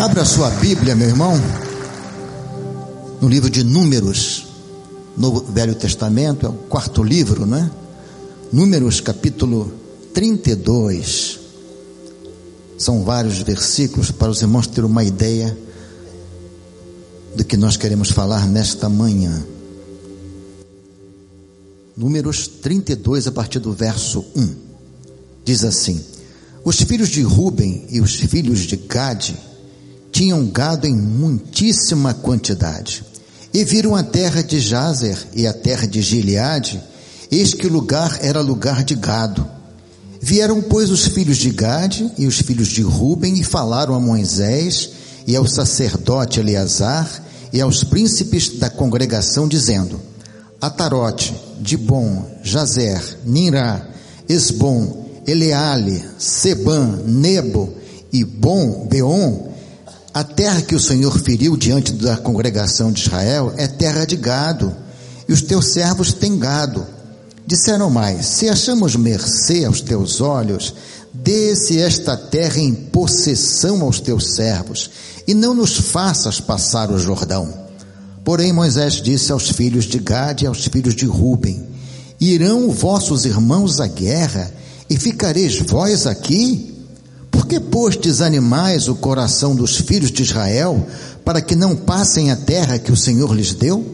Abra 0.00 0.24
sua 0.24 0.48
Bíblia, 0.48 0.94
meu 0.94 1.08
irmão, 1.08 1.34
no 3.20 3.28
livro 3.28 3.50
de 3.50 3.64
Números, 3.64 4.46
no 5.16 5.40
Velho 5.40 5.74
Testamento, 5.74 6.46
é 6.46 6.48
o 6.48 6.52
quarto 6.52 7.02
livro, 7.02 7.44
não 7.44 7.58
é? 7.58 7.70
Números, 8.52 9.00
capítulo 9.00 9.72
32. 10.14 11.40
São 12.78 13.02
vários 13.02 13.38
versículos 13.38 14.12
para 14.12 14.30
os 14.30 14.40
irmãos 14.40 14.68
terem 14.68 14.88
uma 14.88 15.02
ideia 15.02 15.58
do 17.34 17.44
que 17.44 17.56
nós 17.56 17.76
queremos 17.76 18.10
falar 18.10 18.46
nesta 18.46 18.88
manhã. 18.88 19.44
Números 21.96 22.46
32, 22.46 23.26
a 23.26 23.32
partir 23.32 23.58
do 23.58 23.72
verso 23.72 24.24
1. 24.36 24.54
Diz 25.44 25.64
assim: 25.64 26.00
Os 26.62 26.76
filhos 26.82 27.08
de 27.08 27.22
Ruben 27.22 27.84
e 27.90 28.00
os 28.00 28.14
filhos 28.14 28.60
de 28.60 28.76
Gade 28.76 29.47
tinham 30.18 30.44
gado 30.46 30.84
em 30.84 30.96
muitíssima 30.96 32.12
quantidade. 32.12 33.04
E 33.54 33.62
viram 33.62 33.94
a 33.94 34.02
terra 34.02 34.42
de 34.42 34.58
Jazer 34.58 35.16
e 35.32 35.46
a 35.46 35.52
terra 35.52 35.86
de 35.86 36.02
Gileade, 36.02 36.82
eis 37.30 37.54
que 37.54 37.68
o 37.68 37.72
lugar 37.72 38.18
era 38.20 38.40
lugar 38.40 38.82
de 38.82 38.96
gado. 38.96 39.48
Vieram, 40.20 40.60
pois, 40.60 40.90
os 40.90 41.06
filhos 41.06 41.36
de 41.36 41.50
Gade 41.50 42.10
e 42.18 42.26
os 42.26 42.40
filhos 42.40 42.66
de 42.66 42.82
Ruben 42.82 43.38
e 43.38 43.44
falaram 43.44 43.94
a 43.94 44.00
Moisés 44.00 44.90
e 45.24 45.36
ao 45.36 45.46
sacerdote 45.46 46.40
Eleazar 46.40 47.08
e 47.52 47.60
aos 47.60 47.84
príncipes 47.84 48.58
da 48.58 48.68
congregação, 48.68 49.46
dizendo: 49.46 50.00
Atarote, 50.60 51.32
Dibon, 51.60 52.24
Jazer, 52.42 53.20
Nirá, 53.24 53.86
Esbom, 54.28 55.06
Eleale, 55.24 56.04
Seban, 56.18 57.04
Nebo 57.06 57.72
e 58.12 58.24
Bom, 58.24 58.88
Beon, 58.90 59.47
a 60.18 60.24
terra 60.24 60.60
que 60.60 60.74
o 60.74 60.80
Senhor 60.80 61.16
feriu 61.20 61.56
diante 61.56 61.92
da 61.92 62.16
congregação 62.16 62.90
de 62.90 63.02
Israel 63.02 63.54
é 63.56 63.68
terra 63.68 64.04
de 64.04 64.16
gado, 64.16 64.74
e 65.28 65.32
os 65.32 65.42
teus 65.42 65.68
servos 65.68 66.12
têm 66.12 66.36
gado. 66.36 66.84
Disseram 67.46 67.88
mais: 67.88 68.26
Se 68.26 68.48
achamos 68.48 68.96
mercê 68.96 69.64
aos 69.64 69.80
teus 69.80 70.20
olhos, 70.20 70.74
dê-se 71.14 71.80
esta 71.80 72.16
terra 72.16 72.58
em 72.58 72.74
possessão 72.74 73.80
aos 73.82 74.00
teus 74.00 74.34
servos, 74.34 74.90
e 75.24 75.34
não 75.34 75.54
nos 75.54 75.76
faças 75.76 76.40
passar 76.40 76.90
o 76.90 76.98
Jordão. 76.98 77.54
Porém, 78.24 78.52
Moisés 78.52 78.94
disse 78.94 79.30
aos 79.30 79.48
filhos 79.50 79.84
de 79.84 80.00
Gade 80.00 80.46
e 80.46 80.48
aos 80.48 80.64
filhos 80.64 80.96
de 80.96 81.06
Ruben: 81.06 81.64
Irão 82.20 82.72
vossos 82.72 83.24
irmãos 83.24 83.80
à 83.80 83.86
guerra, 83.86 84.52
e 84.90 84.98
ficareis 84.98 85.60
vós 85.60 86.08
aqui? 86.08 86.77
Que 87.48 87.58
postes 87.58 88.20
animais 88.20 88.88
o 88.88 88.94
coração 88.94 89.56
dos 89.56 89.78
filhos 89.78 90.12
de 90.12 90.22
Israel, 90.22 90.86
para 91.24 91.40
que 91.40 91.56
não 91.56 91.74
passem 91.74 92.30
a 92.30 92.36
terra 92.36 92.78
que 92.78 92.92
o 92.92 92.96
Senhor 92.96 93.34
lhes 93.34 93.54
deu? 93.54 93.86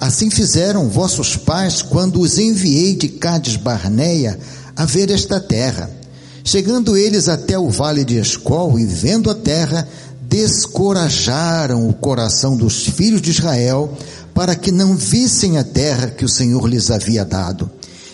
Assim 0.00 0.28
fizeram 0.28 0.88
vossos 0.88 1.36
pais 1.36 1.80
quando 1.80 2.20
os 2.20 2.40
enviei 2.40 2.96
de 2.96 3.06
Cades 3.06 3.54
Barneia 3.54 4.36
a 4.74 4.84
ver 4.84 5.12
esta 5.12 5.38
terra. 5.38 5.88
Chegando 6.42 6.96
eles 6.96 7.28
até 7.28 7.56
o 7.56 7.70
vale 7.70 8.04
de 8.04 8.18
Escol 8.18 8.76
e 8.76 8.84
vendo 8.84 9.30
a 9.30 9.34
terra, 9.36 9.86
descorajaram 10.22 11.88
o 11.88 11.92
coração 11.92 12.56
dos 12.56 12.84
filhos 12.84 13.22
de 13.22 13.30
Israel 13.30 13.96
para 14.34 14.56
que 14.56 14.72
não 14.72 14.96
vissem 14.96 15.56
a 15.56 15.62
terra 15.62 16.08
que 16.08 16.24
o 16.24 16.28
Senhor 16.28 16.66
lhes 16.66 16.90
havia 16.90 17.24
dado. 17.24 17.70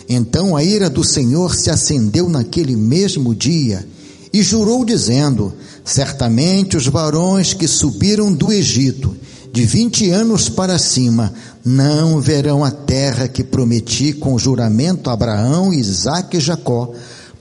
Então 0.07 0.55
a 0.55 0.63
ira 0.63 0.91
do 0.91 1.03
Senhor 1.03 1.55
se 1.55 1.71
acendeu 1.71 2.29
naquele 2.29 2.77
mesmo 2.77 3.35
dia 3.35 3.87
e 4.33 4.43
jurou 4.43 4.85
dizendo: 4.85 5.55
Certamente 5.85 6.77
os 6.77 6.87
varões 6.87 7.55
que 7.55 7.67
subiram 7.67 8.33
do 8.33 8.53
Egito, 8.53 9.17
de 9.53 9.65
vinte 9.65 10.11
anos 10.11 10.49
para 10.49 10.79
cima, 10.79 11.33
não 11.65 12.21
verão 12.21 12.65
a 12.65 12.71
terra 12.71 13.27
que 13.27 13.43
prometi 13.43 14.13
com 14.13 14.39
juramento 14.39 15.09
a 15.09 15.15
Abraão, 15.15 15.73
Isaque 15.73 16.37
e 16.37 16.41
Jacó, 16.41 16.93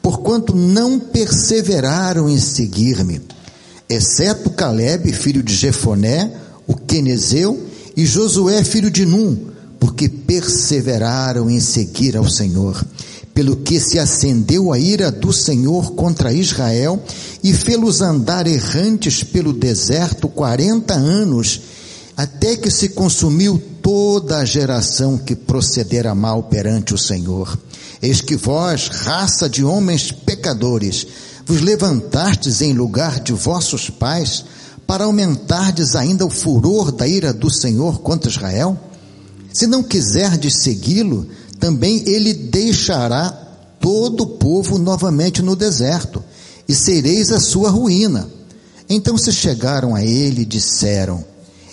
porquanto 0.01 0.55
não 0.55 0.99
perseveraram 0.99 2.29
em 2.29 2.39
seguir-me, 2.39 3.21
exceto 3.89 4.49
Caleb, 4.49 5.11
filho 5.11 5.43
de 5.43 5.53
Jefoné, 5.53 6.31
o 6.65 6.75
Quenezeu, 6.75 7.65
e 7.95 8.05
Josué, 8.05 8.63
filho 8.63 8.91
de 8.91 9.05
Num, 9.05 9.37
porque 9.79 10.07
perseveraram 10.07 11.49
em 11.49 11.59
seguir 11.59 12.15
ao 12.15 12.29
Senhor 12.29 12.85
pelo 13.37 13.57
que 13.57 13.79
se 13.79 13.99
acendeu 13.99 14.73
a 14.73 14.79
ira 14.79 15.11
do 15.11 15.31
Senhor 15.31 15.91
contra 15.91 16.33
Israel 16.33 16.99
e 17.43 17.53
fê-los 17.53 18.01
andar 18.01 18.47
errantes 18.47 19.23
pelo 19.23 19.53
deserto 19.53 20.27
quarenta 20.27 20.95
anos, 20.95 21.61
até 22.17 22.55
que 22.55 22.71
se 22.71 22.89
consumiu 22.89 23.61
toda 23.79 24.39
a 24.39 24.43
geração 24.43 25.19
que 25.19 25.35
procedera 25.35 26.15
mal 26.15 26.41
perante 26.45 26.95
o 26.95 26.97
Senhor. 26.97 27.55
Eis 28.01 28.21
que 28.21 28.35
vós, 28.35 28.87
raça 28.87 29.47
de 29.47 29.63
homens 29.63 30.11
pecadores, 30.11 31.05
vos 31.45 31.61
levantastes 31.61 32.63
em 32.63 32.73
lugar 32.73 33.19
de 33.19 33.33
vossos 33.33 33.87
pais, 33.87 34.45
para 34.87 35.03
aumentardes 35.03 35.95
ainda 35.95 36.25
o 36.25 36.29
furor 36.31 36.91
da 36.91 37.07
ira 37.07 37.31
do 37.31 37.51
Senhor 37.51 37.99
contra 37.99 38.31
Israel? 38.31 38.75
Se 39.53 39.67
não 39.67 39.83
quiserdes 39.83 40.55
segui-lo, 40.63 41.27
também 41.59 42.03
ele 42.07 42.33
deixará 42.33 43.29
todo 43.79 44.21
o 44.21 44.27
povo 44.37 44.77
novamente 44.77 45.41
no 45.41 45.55
deserto, 45.55 46.23
e 46.67 46.75
sereis 46.75 47.31
a 47.31 47.39
sua 47.39 47.69
ruína. 47.69 48.29
Então 48.89 49.17
se 49.17 49.31
chegaram 49.31 49.95
a 49.95 50.03
ele 50.03 50.41
e 50.41 50.45
disseram: 50.45 51.23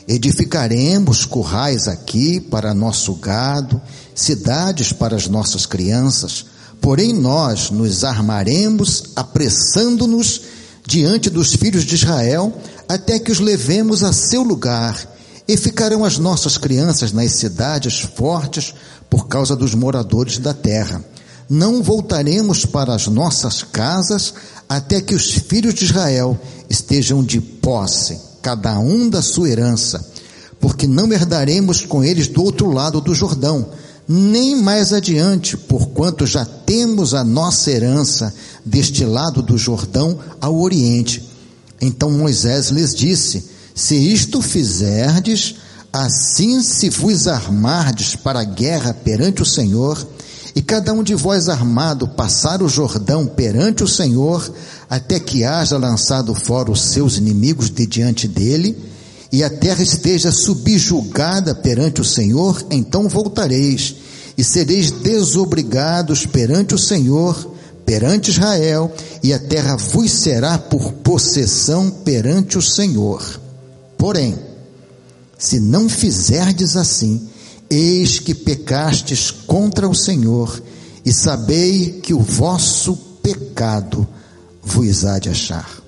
Edificaremos 0.06 1.24
currais 1.24 1.88
aqui 1.88 2.40
para 2.40 2.74
nosso 2.74 3.14
gado, 3.14 3.80
cidades 4.14 4.92
para 4.92 5.16
as 5.16 5.28
nossas 5.28 5.66
crianças, 5.66 6.44
porém 6.80 7.12
nós 7.12 7.70
nos 7.70 8.04
armaremos, 8.04 9.04
apressando-nos 9.16 10.42
diante 10.86 11.30
dos 11.30 11.54
filhos 11.54 11.84
de 11.84 11.94
Israel, 11.94 12.52
até 12.88 13.18
que 13.18 13.32
os 13.32 13.40
levemos 13.40 14.04
a 14.04 14.12
seu 14.12 14.42
lugar, 14.42 15.10
e 15.48 15.56
ficarão 15.56 16.04
as 16.04 16.18
nossas 16.18 16.58
crianças 16.58 17.12
nas 17.12 17.32
cidades 17.32 18.00
fortes, 18.00 18.74
por 19.08 19.28
causa 19.28 19.54
dos 19.54 19.74
moradores 19.74 20.38
da 20.38 20.54
terra. 20.54 21.04
Não 21.48 21.82
voltaremos 21.82 22.64
para 22.64 22.94
as 22.94 23.06
nossas 23.06 23.62
casas 23.62 24.34
até 24.68 25.00
que 25.00 25.14
os 25.14 25.30
filhos 25.30 25.74
de 25.74 25.84
Israel 25.84 26.38
estejam 26.68 27.22
de 27.22 27.40
posse, 27.40 28.18
cada 28.40 28.78
um 28.78 29.08
da 29.08 29.22
sua 29.22 29.48
herança, 29.48 30.04
porque 30.60 30.86
não 30.86 31.12
herdaremos 31.12 31.84
com 31.84 32.02
eles 32.02 32.28
do 32.28 32.42
outro 32.42 32.70
lado 32.72 33.00
do 33.00 33.14
Jordão, 33.14 33.68
nem 34.06 34.60
mais 34.60 34.92
adiante, 34.92 35.56
porquanto 35.56 36.26
já 36.26 36.44
temos 36.44 37.14
a 37.14 37.24
nossa 37.24 37.70
herança 37.70 38.32
deste 38.64 39.04
lado 39.04 39.42
do 39.42 39.56
Jordão 39.56 40.18
ao 40.40 40.58
oriente. 40.60 41.22
Então 41.80 42.10
Moisés 42.10 42.68
lhes 42.68 42.94
disse: 42.94 43.44
Se 43.74 43.94
isto 43.94 44.40
fizerdes, 44.42 45.56
Assim 45.94 46.60
se 46.60 46.90
vos 46.90 47.28
armardes 47.28 48.16
para 48.16 48.40
a 48.40 48.44
guerra 48.44 48.92
perante 48.92 49.42
o 49.42 49.46
Senhor, 49.46 50.04
e 50.52 50.60
cada 50.60 50.92
um 50.92 51.04
de 51.04 51.14
vós 51.14 51.48
armado 51.48 52.08
passar 52.08 52.64
o 52.64 52.68
Jordão 52.68 53.28
perante 53.28 53.84
o 53.84 53.86
Senhor, 53.86 54.52
até 54.90 55.20
que 55.20 55.44
haja 55.44 55.78
lançado 55.78 56.34
fora 56.34 56.68
os 56.68 56.80
seus 56.80 57.16
inimigos 57.16 57.70
de 57.70 57.86
diante 57.86 58.26
dele, 58.26 58.76
e 59.30 59.44
a 59.44 59.48
terra 59.48 59.84
esteja 59.84 60.32
subjugada 60.32 61.54
perante 61.54 62.00
o 62.00 62.04
Senhor, 62.04 62.60
então 62.72 63.08
voltareis, 63.08 63.94
e 64.36 64.42
sereis 64.42 64.90
desobrigados 64.90 66.26
perante 66.26 66.74
o 66.74 66.78
Senhor, 66.78 67.52
perante 67.86 68.32
Israel, 68.32 68.92
e 69.22 69.32
a 69.32 69.38
terra 69.38 69.76
vos 69.76 70.10
será 70.10 70.58
por 70.58 70.92
possessão 70.92 71.88
perante 71.88 72.58
o 72.58 72.62
Senhor. 72.62 73.40
Porém, 73.96 74.36
se 75.38 75.60
não 75.60 75.88
fizerdes 75.88 76.76
assim, 76.76 77.28
eis 77.68 78.18
que 78.18 78.34
pecastes 78.34 79.30
contra 79.30 79.88
o 79.88 79.94
Senhor, 79.94 80.62
e 81.04 81.12
sabei 81.12 82.00
que 82.02 82.14
o 82.14 82.20
vosso 82.20 82.96
pecado 83.22 84.06
vos 84.62 85.04
há 85.04 85.18
de 85.18 85.28
achar. 85.28 85.82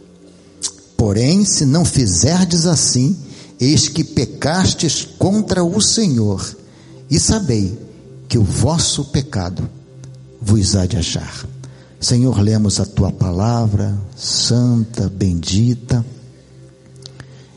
Porém, 0.96 1.44
se 1.44 1.64
não 1.64 1.84
fizerdes 1.84 2.66
assim, 2.66 3.16
eis 3.60 3.88
que 3.88 4.04
pecastes 4.04 5.06
contra 5.18 5.64
o 5.64 5.80
Senhor, 5.80 6.56
e 7.10 7.18
sabei 7.18 7.78
que 8.28 8.38
o 8.38 8.42
vosso 8.42 9.04
pecado 9.06 9.68
vos 10.40 10.74
há 10.74 10.86
de 10.86 10.96
achar. 10.96 11.46
Senhor, 12.00 12.38
lemos 12.40 12.78
a 12.78 12.84
tua 12.84 13.10
palavra, 13.10 13.96
santa, 14.16 15.08
bendita, 15.08 16.04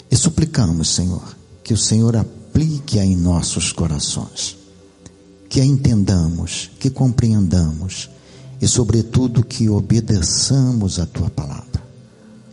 e 0.10 0.16
suplicamos, 0.16 0.90
Senhor, 0.90 1.39
que 1.70 1.74
o 1.76 1.78
Senhor 1.78 2.18
aplique 2.18 2.98
em 2.98 3.16
nossos 3.16 3.72
corações, 3.72 4.58
que 5.48 5.62
a 5.62 5.64
entendamos, 5.64 6.72
que 6.80 6.90
compreendamos 6.90 8.10
e, 8.60 8.68
sobretudo, 8.68 9.44
que 9.44 9.70
obedeçamos 9.70 10.98
a 10.98 11.06
tua 11.06 11.30
palavra. 11.30 11.84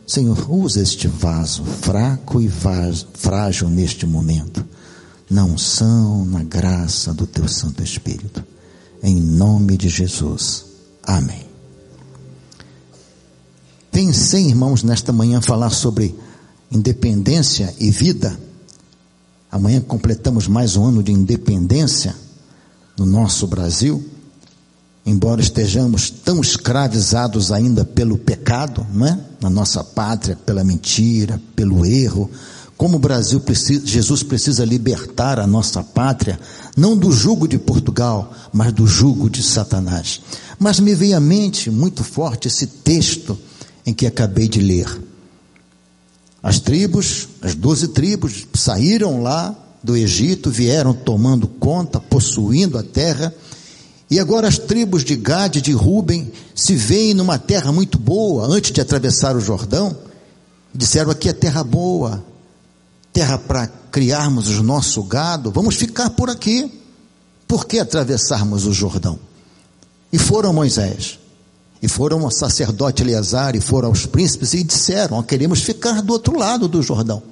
Senhor, 0.07 0.51
usa 0.51 0.83
este 0.83 1.09
vaso 1.09 1.65
fraco 1.65 2.43
e 2.43 2.51
frágil 3.15 3.71
neste 3.71 4.05
momento, 4.05 4.63
na 5.31 5.47
unção, 5.47 6.27
na 6.27 6.43
graça 6.43 7.15
do 7.15 7.27
teu 7.27 7.49
Santo 7.49 7.83
Espírito. 7.83 8.45
Em 9.03 9.17
nome 9.19 9.79
de 9.79 9.89
Jesus. 9.89 10.67
Amém. 11.03 11.47
Pensei, 13.91 14.47
irmãos, 14.49 14.83
nesta 14.83 15.11
manhã 15.11 15.41
falar 15.41 15.71
sobre 15.71 16.15
independência 16.71 17.75
e 17.81 17.91
vida. 17.91 18.45
Amanhã 19.56 19.81
completamos 19.81 20.47
mais 20.47 20.76
um 20.76 20.85
ano 20.85 21.03
de 21.03 21.11
independência 21.11 22.14
no 22.99 23.06
nosso 23.06 23.47
Brasil 23.47 24.05
embora 25.06 25.41
estejamos 25.41 26.11
tão 26.11 26.43
escravizados 26.43 27.50
ainda 27.50 27.82
pelo 27.82 28.19
pecado, 28.19 28.87
não 28.93 29.06
é? 29.06 29.19
Na 29.41 29.49
nossa 29.49 29.82
pátria, 29.82 30.37
pela 30.44 30.62
mentira, 30.62 31.41
pelo 31.55 31.87
erro, 31.87 32.31
como 32.76 32.97
o 32.97 33.00
Brasil 33.00 33.41
precisa, 33.41 33.87
Jesus 33.87 34.23
precisa 34.23 34.62
libertar 34.62 35.41
a 35.41 35.47
nossa 35.47 35.82
pátria, 35.82 36.38
não 36.76 36.94
do 36.94 37.11
jugo 37.11 37.49
de 37.49 37.56
Portugal, 37.56 38.35
mas 38.52 38.75
do 38.75 38.87
jugo 38.87 39.31
de 39.31 39.43
Satanás. 39.43 40.20
Mas 40.59 40.81
me 40.81 40.94
veio 40.94 41.17
à 41.17 41.20
mente 41.20 41.70
muito 41.70 42.05
forte 42.05 42.49
esse 42.49 42.67
texto 42.67 43.38
em 43.87 43.94
que 43.94 44.06
acabei 44.06 44.49
de 44.49 44.61
ler. 44.61 45.16
As 46.43 46.61
tribos, 46.61 47.29
as 47.43 47.55
doze 47.55 47.88
tribos, 47.88 48.47
saíram 48.55 49.23
lá 49.23 49.55
do 49.83 49.97
Egito, 49.97 50.50
vieram 50.50 50.93
tomando 50.93 51.47
conta, 51.47 52.00
possuindo 52.00 52.79
a 52.79 52.83
terra, 52.83 53.35
e 54.11 54.21
agora 54.21 54.47
as 54.47 54.59
tribos 54.59 55.05
de 55.05 55.17
Gade 55.17 55.59
e 55.59 55.62
de 55.62 55.73
Ruben 55.73 56.31
se 56.55 56.75
veem 56.75 57.15
numa 57.15 57.38
terra 57.38 57.73
muito 57.73 57.99
boa 57.99 58.47
antes 58.47 58.71
de 58.71 58.81
atravessar 58.81 59.37
o 59.37 59.41
Jordão. 59.41 59.97
Disseram 60.73 61.11
aqui 61.11 61.29
é 61.29 61.33
terra 61.33 61.65
boa, 61.65 62.25
terra 63.12 63.38
para 63.38 63.67
criarmos 63.91 64.49
o 64.49 64.62
nosso 64.62 65.03
gado, 65.03 65.50
vamos 65.50 65.75
ficar 65.75 66.11
por 66.11 66.31
aqui. 66.31 66.71
Por 67.49 67.65
que 67.67 67.79
atravessarmos 67.79 68.67
o 68.67 68.73
Jordão? 68.73 69.19
E 70.12 70.19
foram 70.19 70.53
Moisés, 70.53 71.19
e 71.87 71.88
foram 71.88 72.25
o 72.25 72.31
sacerdote 72.33 73.00
Eleazar, 73.00 73.55
e 73.55 73.61
foram 73.61 73.93
os 73.93 74.06
príncipes, 74.06 74.55
e 74.55 74.65
disseram: 74.65 75.23
queremos 75.23 75.62
ficar 75.62 76.03
do 76.03 76.12
outro 76.12 76.37
lado 76.37 76.67
do 76.67 76.83
Jordão. 76.83 77.23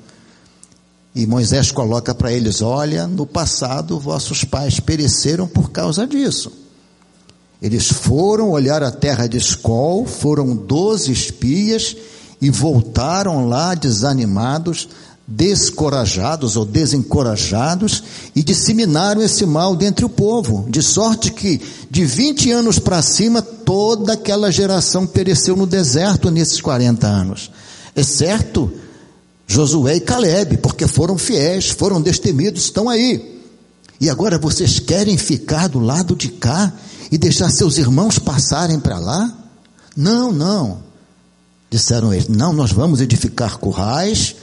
E 1.13 1.27
Moisés 1.27 1.73
coloca 1.73 2.15
para 2.15 2.33
eles: 2.33 2.63
olha, 2.63 3.09
no 3.09 3.27
passado 3.27 3.99
vossos 3.99 4.45
pais 4.45 4.79
pereceram 4.79 5.49
por 5.49 5.73
causa 5.73 6.07
disso. 6.07 6.53
Eles 7.61 7.89
foram 7.89 8.51
olhar 8.51 8.81
a 8.81 8.93
terra 8.93 9.27
de 9.27 9.39
Escol, 9.39 10.07
foram 10.07 10.55
doze 10.55 11.11
espias 11.11 11.97
e 12.41 12.49
voltaram 12.49 13.49
lá 13.49 13.75
desanimados, 13.75 14.89
descorajados 15.27 16.55
ou 16.57 16.65
desencorajados 16.65 18.03
e 18.37 18.43
disseminaram 18.43 19.23
esse 19.23 19.47
mal 19.47 19.75
dentre 19.75 20.05
o 20.05 20.09
povo, 20.09 20.67
de 20.69 20.83
sorte 20.83 21.31
que 21.31 21.61
de 21.91 22.05
20 22.05 22.51
anos 22.51 22.79
para 22.79 23.01
cima 23.01 23.41
toda 23.41 24.13
aquela 24.13 24.53
geração 24.53 25.07
pereceu 25.07 25.57
no 25.57 25.67
deserto 25.67 26.31
nesses 26.31 26.61
40 26.61 27.07
anos, 27.07 27.51
exceto 27.97 28.71
Josué 29.47 29.97
e 29.97 30.01
Caleb, 30.01 30.59
porque 30.59 30.87
foram 30.87 31.17
fiéis, 31.17 31.69
foram 31.69 32.01
destemidos, 32.01 32.65
estão 32.65 32.89
aí. 32.89 33.43
E 34.01 34.11
agora 34.11 34.39
vocês 34.39 34.81
querem 34.81 35.17
ficar 35.17 35.69
do 35.69 35.79
lado 35.79 36.17
de 36.17 36.29
cá 36.29 36.73
e 37.11 37.19
deixar 37.19 37.51
seus 37.51 37.79
irmãos 37.79 38.19
passarem 38.19 38.81
para 38.81 38.99
lá? 38.99 39.33
Não, 39.97 40.33
não. 40.33 40.79
Disseram 41.71 42.13
eles: 42.13 42.29
não, 42.29 42.53
nós 42.53 42.73
vamos 42.73 43.01
edificar 43.01 43.59
currais, 43.59 44.35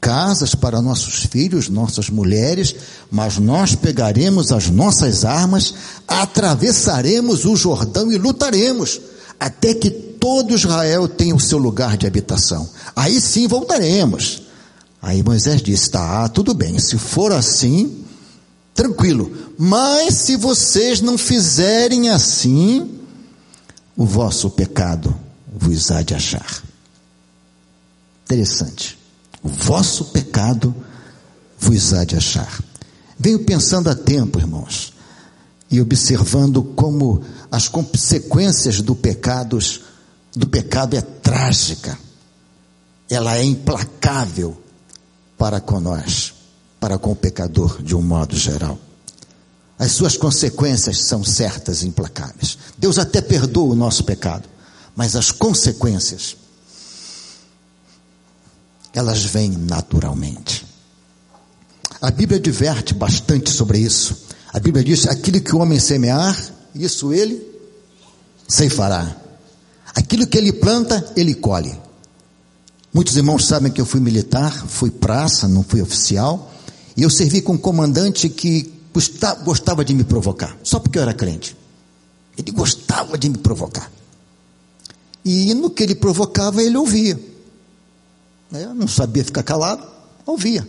casas 0.00 0.54
para 0.54 0.80
nossos 0.80 1.24
filhos, 1.24 1.68
nossas 1.68 2.08
mulheres, 2.08 2.74
mas 3.10 3.38
nós 3.38 3.74
pegaremos 3.74 4.50
as 4.50 4.70
nossas 4.70 5.24
armas, 5.24 5.74
atravessaremos 6.08 7.44
o 7.44 7.54
Jordão 7.54 8.10
e 8.10 8.16
lutaremos, 8.16 9.00
até 9.38 9.74
que 9.74 9.90
todo 9.90 10.54
Israel 10.54 11.06
tenha 11.06 11.34
o 11.34 11.40
seu 11.40 11.58
lugar 11.58 11.96
de 11.96 12.06
habitação. 12.06 12.68
Aí 12.96 13.20
sim 13.20 13.46
voltaremos. 13.46 14.42
Aí 15.02 15.22
Moisés 15.22 15.62
disse: 15.62 15.90
tá, 15.90 16.28
tudo 16.28 16.54
bem, 16.54 16.78
se 16.78 16.98
for 16.98 17.32
assim, 17.32 18.04
tranquilo. 18.74 19.30
Mas 19.58 20.14
se 20.14 20.36
vocês 20.36 21.00
não 21.00 21.18
fizerem 21.18 22.10
assim, 22.10 22.98
o 23.96 24.06
vosso 24.06 24.50
pecado 24.50 25.14
vos 25.54 25.90
há 25.90 26.02
de 26.02 26.14
achar. 26.14 26.62
Interessante. 28.24 28.99
Vosso 29.42 30.06
pecado 30.06 30.74
vos 31.58 31.92
há 31.92 32.04
de 32.04 32.16
achar. 32.16 32.62
Venho 33.18 33.44
pensando 33.44 33.88
há 33.88 33.94
tempo, 33.94 34.38
irmãos, 34.38 34.92
e 35.70 35.80
observando 35.80 36.62
como 36.62 37.22
as 37.50 37.68
consequências 37.68 38.80
do 38.80 38.94
pecados 38.94 39.82
do 40.34 40.46
pecado 40.46 40.96
é 40.96 41.00
trágica. 41.00 41.98
Ela 43.08 43.36
é 43.36 43.44
implacável 43.44 44.60
para 45.36 45.60
com 45.60 45.80
nós 45.80 46.34
para 46.80 46.98
com 46.98 47.12
o 47.12 47.16
pecador 47.16 47.82
de 47.82 47.94
um 47.94 48.00
modo 48.00 48.34
geral. 48.34 48.78
As 49.78 49.92
suas 49.92 50.16
consequências 50.16 51.04
são 51.04 51.22
certas 51.22 51.82
e 51.82 51.86
implacáveis. 51.86 52.56
Deus 52.78 52.98
até 52.98 53.20
perdoa 53.20 53.72
o 53.72 53.76
nosso 53.76 54.02
pecado, 54.04 54.48
mas 54.96 55.14
as 55.14 55.30
consequências, 55.30 56.36
elas 58.94 59.24
vêm 59.24 59.50
naturalmente. 59.50 60.66
A 62.00 62.10
Bíblia 62.10 62.40
diverte 62.40 62.94
bastante 62.94 63.50
sobre 63.50 63.78
isso. 63.78 64.16
A 64.52 64.58
Bíblia 64.58 64.82
diz: 64.82 65.06
aquilo 65.06 65.40
que 65.40 65.54
o 65.54 65.58
homem 65.58 65.78
semear, 65.78 66.36
isso 66.74 67.12
ele 67.12 67.46
ceifará. 68.48 69.16
Aquilo 69.94 70.26
que 70.26 70.38
ele 70.38 70.52
planta, 70.52 71.12
ele 71.16 71.34
colhe. 71.34 71.76
Muitos 72.92 73.16
irmãos 73.16 73.46
sabem 73.46 73.70
que 73.70 73.80
eu 73.80 73.86
fui 73.86 74.00
militar, 74.00 74.66
fui 74.66 74.90
praça, 74.90 75.46
não 75.46 75.62
fui 75.62 75.80
oficial. 75.80 76.52
E 76.96 77.02
eu 77.02 77.10
servi 77.10 77.40
com 77.40 77.52
um 77.52 77.58
comandante 77.58 78.28
que 78.28 78.72
gostava 79.44 79.84
de 79.84 79.94
me 79.94 80.02
provocar, 80.02 80.56
só 80.64 80.80
porque 80.80 80.98
eu 80.98 81.02
era 81.02 81.14
crente. 81.14 81.56
Ele 82.36 82.50
gostava 82.50 83.16
de 83.16 83.28
me 83.28 83.38
provocar. 83.38 83.90
E 85.24 85.54
no 85.54 85.70
que 85.70 85.82
ele 85.82 85.94
provocava, 85.94 86.62
ele 86.62 86.76
ouvia. 86.76 87.29
Eu 88.52 88.74
não 88.74 88.88
sabia 88.88 89.24
ficar 89.24 89.42
calado, 89.42 89.86
ouvia. 90.26 90.66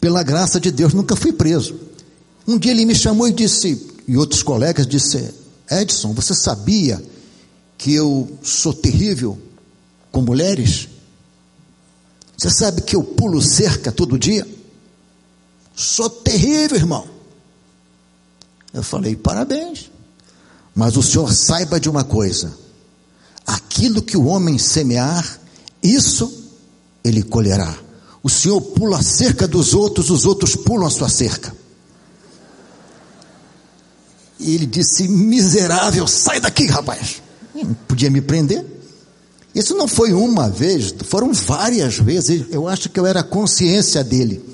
Pela 0.00 0.22
graça 0.22 0.60
de 0.60 0.70
Deus, 0.70 0.94
nunca 0.94 1.16
fui 1.16 1.32
preso. 1.32 1.78
Um 2.46 2.58
dia 2.58 2.72
ele 2.72 2.84
me 2.84 2.94
chamou 2.94 3.28
e 3.28 3.32
disse, 3.32 3.88
e 4.06 4.16
outros 4.16 4.42
colegas 4.42 4.86
disse, 4.86 5.34
Edson, 5.70 6.12
você 6.12 6.34
sabia 6.34 7.02
que 7.76 7.94
eu 7.94 8.38
sou 8.42 8.72
terrível 8.72 9.38
com 10.10 10.22
mulheres? 10.22 10.88
Você 12.36 12.50
sabe 12.50 12.82
que 12.82 12.96
eu 12.96 13.02
pulo 13.02 13.42
cerca 13.42 13.92
todo 13.92 14.18
dia? 14.18 14.46
Sou 15.76 16.08
terrível, 16.08 16.76
irmão. 16.76 17.06
Eu 18.72 18.82
falei: 18.82 19.16
parabéns. 19.16 19.90
Mas 20.74 20.96
o 20.96 21.02
senhor 21.02 21.32
saiba 21.32 21.78
de 21.78 21.88
uma 21.88 22.04
coisa: 22.04 22.56
aquilo 23.46 24.02
que 24.02 24.16
o 24.16 24.24
homem 24.24 24.58
semear, 24.58 25.40
isso 25.82 26.39
ele 27.04 27.22
colherá. 27.22 27.76
O 28.22 28.28
senhor 28.28 28.60
pula 28.60 28.98
a 28.98 29.02
cerca 29.02 29.48
dos 29.48 29.74
outros, 29.74 30.10
os 30.10 30.26
outros 30.26 30.54
pulam 30.56 30.86
a 30.86 30.90
sua 30.90 31.08
cerca. 31.08 31.54
E 34.38 34.54
ele 34.54 34.66
disse: 34.66 35.08
miserável, 35.08 36.06
sai 36.06 36.40
daqui, 36.40 36.66
rapaz. 36.66 37.22
Não 37.54 37.74
podia 37.88 38.10
me 38.10 38.20
prender. 38.20 38.64
Isso 39.54 39.74
não 39.74 39.88
foi 39.88 40.12
uma 40.12 40.48
vez, 40.48 40.94
foram 41.06 41.32
várias 41.32 41.96
vezes. 41.98 42.46
Eu 42.50 42.68
acho 42.68 42.88
que 42.88 43.00
eu 43.00 43.06
era 43.06 43.22
consciência 43.22 44.04
dele 44.04 44.50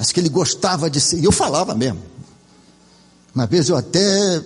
mas 0.00 0.12
que 0.12 0.18
ele 0.18 0.30
gostava 0.30 0.88
de 0.88 0.98
ser, 0.98 1.18
e 1.18 1.26
eu 1.26 1.30
falava 1.30 1.74
mesmo. 1.74 2.00
Uma 3.34 3.46
vez 3.46 3.68
eu 3.68 3.76
até 3.76 4.42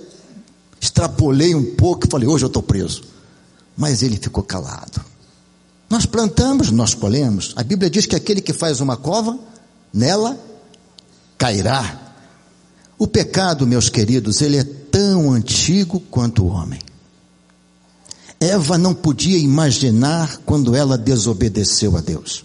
extrapolei 0.80 1.54
um 1.54 1.76
pouco 1.76 2.08
e 2.08 2.10
falei, 2.10 2.26
hoje 2.26 2.44
eu 2.44 2.48
estou 2.48 2.60
preso. 2.60 3.04
Mas 3.76 4.02
ele 4.02 4.16
ficou 4.16 4.42
calado. 4.42 5.00
Nós 5.94 6.06
plantamos, 6.06 6.72
nós 6.72 6.92
colhemos. 6.92 7.52
A 7.54 7.62
Bíblia 7.62 7.88
diz 7.88 8.04
que 8.04 8.16
aquele 8.16 8.40
que 8.40 8.52
faz 8.52 8.80
uma 8.80 8.96
cova, 8.96 9.38
nela 9.92 10.36
cairá. 11.38 12.16
O 12.98 13.06
pecado, 13.06 13.64
meus 13.64 13.88
queridos, 13.88 14.42
ele 14.42 14.56
é 14.56 14.64
tão 14.64 15.30
antigo 15.30 16.00
quanto 16.10 16.42
o 16.42 16.48
homem. 16.48 16.80
Eva 18.40 18.76
não 18.76 18.92
podia 18.92 19.38
imaginar 19.38 20.38
quando 20.38 20.74
ela 20.74 20.98
desobedeceu 20.98 21.96
a 21.96 22.00
Deus. 22.00 22.44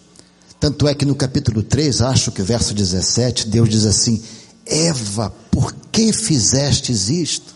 Tanto 0.60 0.88
é 0.88 0.94
que 0.94 1.03
no 1.03 1.15
capítulo 1.15 1.63
3, 1.63 2.03
acho 2.03 2.32
que 2.32 2.44
verso 2.44 2.72
17, 2.72 3.48
Deus 3.48 3.68
diz 3.68 3.88
assim: 3.88 4.22
Eva, 4.63 5.34
por 5.50 5.74
que 5.91 6.13
fizestes 6.13 7.10
isto? 7.10 7.56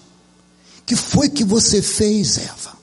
Que 0.88 0.96
foi 0.96 1.30
que 1.30 1.44
você 1.44 1.84
fez, 1.84 2.40
Eva? 2.40 2.83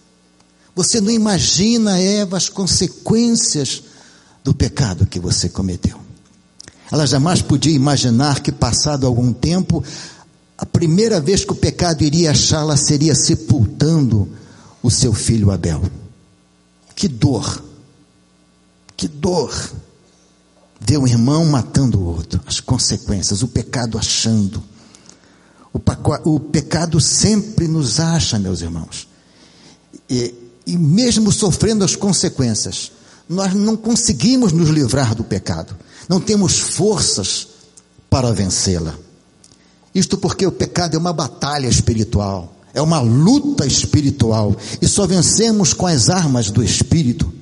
Você 0.75 1.00
não 1.00 1.11
imagina, 1.11 1.99
Eva, 1.99 2.37
as 2.37 2.49
consequências 2.49 3.83
do 4.43 4.55
pecado 4.55 5.07
que 5.07 5.21
você 5.21 5.49
cometeu. 5.49 5.99
Ela 6.91 7.07
jamais 7.07 7.41
podia 7.41 7.75
imaginar 7.75 8.41
que, 8.41 8.50
passado 8.50 9.07
algum 9.07 9.33
tempo, 9.33 9.83
a 10.59 10.67
primeira 10.67 11.21
vez 11.21 11.45
que 11.45 11.53
o 11.53 11.57
pecado 11.57 12.03
iria 12.03 12.33
achá-la 12.33 12.77
seria 12.77 13.15
sepultando 13.15 14.29
o 14.83 14.91
seu 14.91 15.12
filho 15.12 15.50
Abel. 15.50 15.83
Que 16.95 17.09
dor, 17.09 17.62
que 18.97 19.09
dor. 19.09 19.55
Ver 20.81 20.99
um 20.99 21.07
irmão 21.07 21.45
matando 21.45 22.00
o 22.00 22.05
outro, 22.05 22.41
as 22.47 22.59
consequências, 22.59 23.43
o 23.43 23.49
pecado 23.49 23.99
achando. 23.99 24.62
O, 25.73 26.41
pecado 26.41 27.00
sempre 27.00 27.69
nos 27.69 28.00
acha, 28.00 28.39
meus 28.39 28.61
irmãos. 28.61 29.07
E, 30.09 30.35
e 30.67 30.76
mesmo 30.76 31.33
sofrendo 31.33 31.85
as 31.85 31.97
consequências, 31.97 32.93
nós 33.29 33.55
não 33.55 33.76
conseguimos 33.76 34.52
nos 34.52 34.69
livrar 34.69 35.14
do 35.14 35.25
pecado. 35.25 35.76
Não 36.09 36.21
temos 36.21 36.59
forças 36.59 37.47
para 38.09 38.33
vencê-la. 38.33 38.95
Isto 39.95 40.19
porque 40.19 40.47
o 40.47 40.52
pecado 40.52 40.97
é 40.97 40.99
uma 40.99 41.12
batalha 41.12 41.69
espiritual, 41.69 42.57
é 42.75 42.81
uma 42.81 43.00
luta 43.00 43.67
espiritual, 43.67 44.57
e 44.81 44.87
só 44.87 45.07
vencemos 45.07 45.73
com 45.73 45.87
as 45.87 46.09
armas 46.09 46.50
do 46.50 46.62
Espírito. 46.62 47.33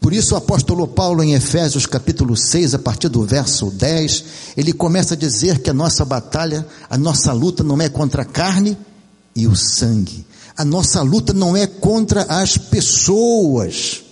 Por 0.00 0.12
isso 0.12 0.34
o 0.34 0.36
apóstolo 0.36 0.88
Paulo 0.88 1.22
em 1.22 1.34
Efésios 1.34 1.86
capítulo 1.86 2.36
6, 2.36 2.74
a 2.74 2.78
partir 2.78 3.08
do 3.08 3.24
verso 3.24 3.70
10, 3.70 4.24
ele 4.56 4.72
começa 4.72 5.14
a 5.14 5.16
dizer 5.16 5.60
que 5.60 5.70
a 5.70 5.74
nossa 5.74 6.04
batalha, 6.04 6.66
a 6.90 6.98
nossa 6.98 7.32
luta 7.32 7.62
não 7.62 7.80
é 7.80 7.88
contra 7.88 8.22
a 8.22 8.24
carne 8.24 8.76
e 9.34 9.46
o 9.46 9.54
sangue. 9.54 10.26
A 10.56 10.64
nossa 10.64 11.02
luta 11.02 11.32
não 11.32 11.56
é 11.56 11.66
contra 11.66 12.22
as 12.22 12.56
pessoas. 12.56 14.02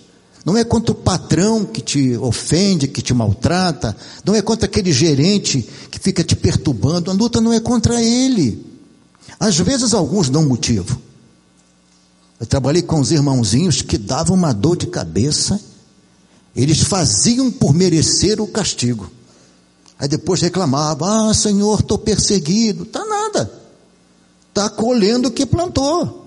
Não 0.43 0.57
é 0.57 0.63
contra 0.63 0.91
o 0.91 0.95
patrão 0.95 1.63
que 1.63 1.81
te 1.81 2.17
ofende, 2.17 2.87
que 2.87 3.01
te 3.01 3.13
maltrata, 3.13 3.95
não 4.25 4.33
é 4.33 4.41
contra 4.41 4.65
aquele 4.65 4.91
gerente 4.91 5.67
que 5.91 5.99
fica 5.99 6.23
te 6.23 6.35
perturbando, 6.35 7.11
a 7.11 7.13
luta 7.13 7.39
não 7.39 7.53
é 7.53 7.59
contra 7.59 8.01
ele. 8.01 8.65
Às 9.39 9.57
vezes 9.59 9.93
alguns 9.93 10.29
dão 10.29 10.43
motivo. 10.47 10.99
Eu 12.39 12.47
trabalhei 12.47 12.81
com 12.81 12.99
os 12.99 13.11
irmãozinhos 13.11 13.83
que 13.83 13.99
davam 13.99 14.35
uma 14.35 14.51
dor 14.51 14.75
de 14.75 14.87
cabeça 14.87 15.59
eles 16.55 16.81
faziam 16.81 17.49
por 17.49 17.73
merecer 17.73 18.41
o 18.41 18.47
castigo. 18.47 19.09
Aí 19.97 20.07
depois 20.07 20.41
reclamavam: 20.41 21.29
Ah, 21.29 21.33
Senhor, 21.33 21.79
estou 21.79 21.97
perseguido. 21.97 22.85
Tá 22.85 23.05
nada. 23.05 23.51
Está 24.49 24.69
colhendo 24.69 25.29
o 25.29 25.31
que 25.31 25.45
plantou. 25.45 26.20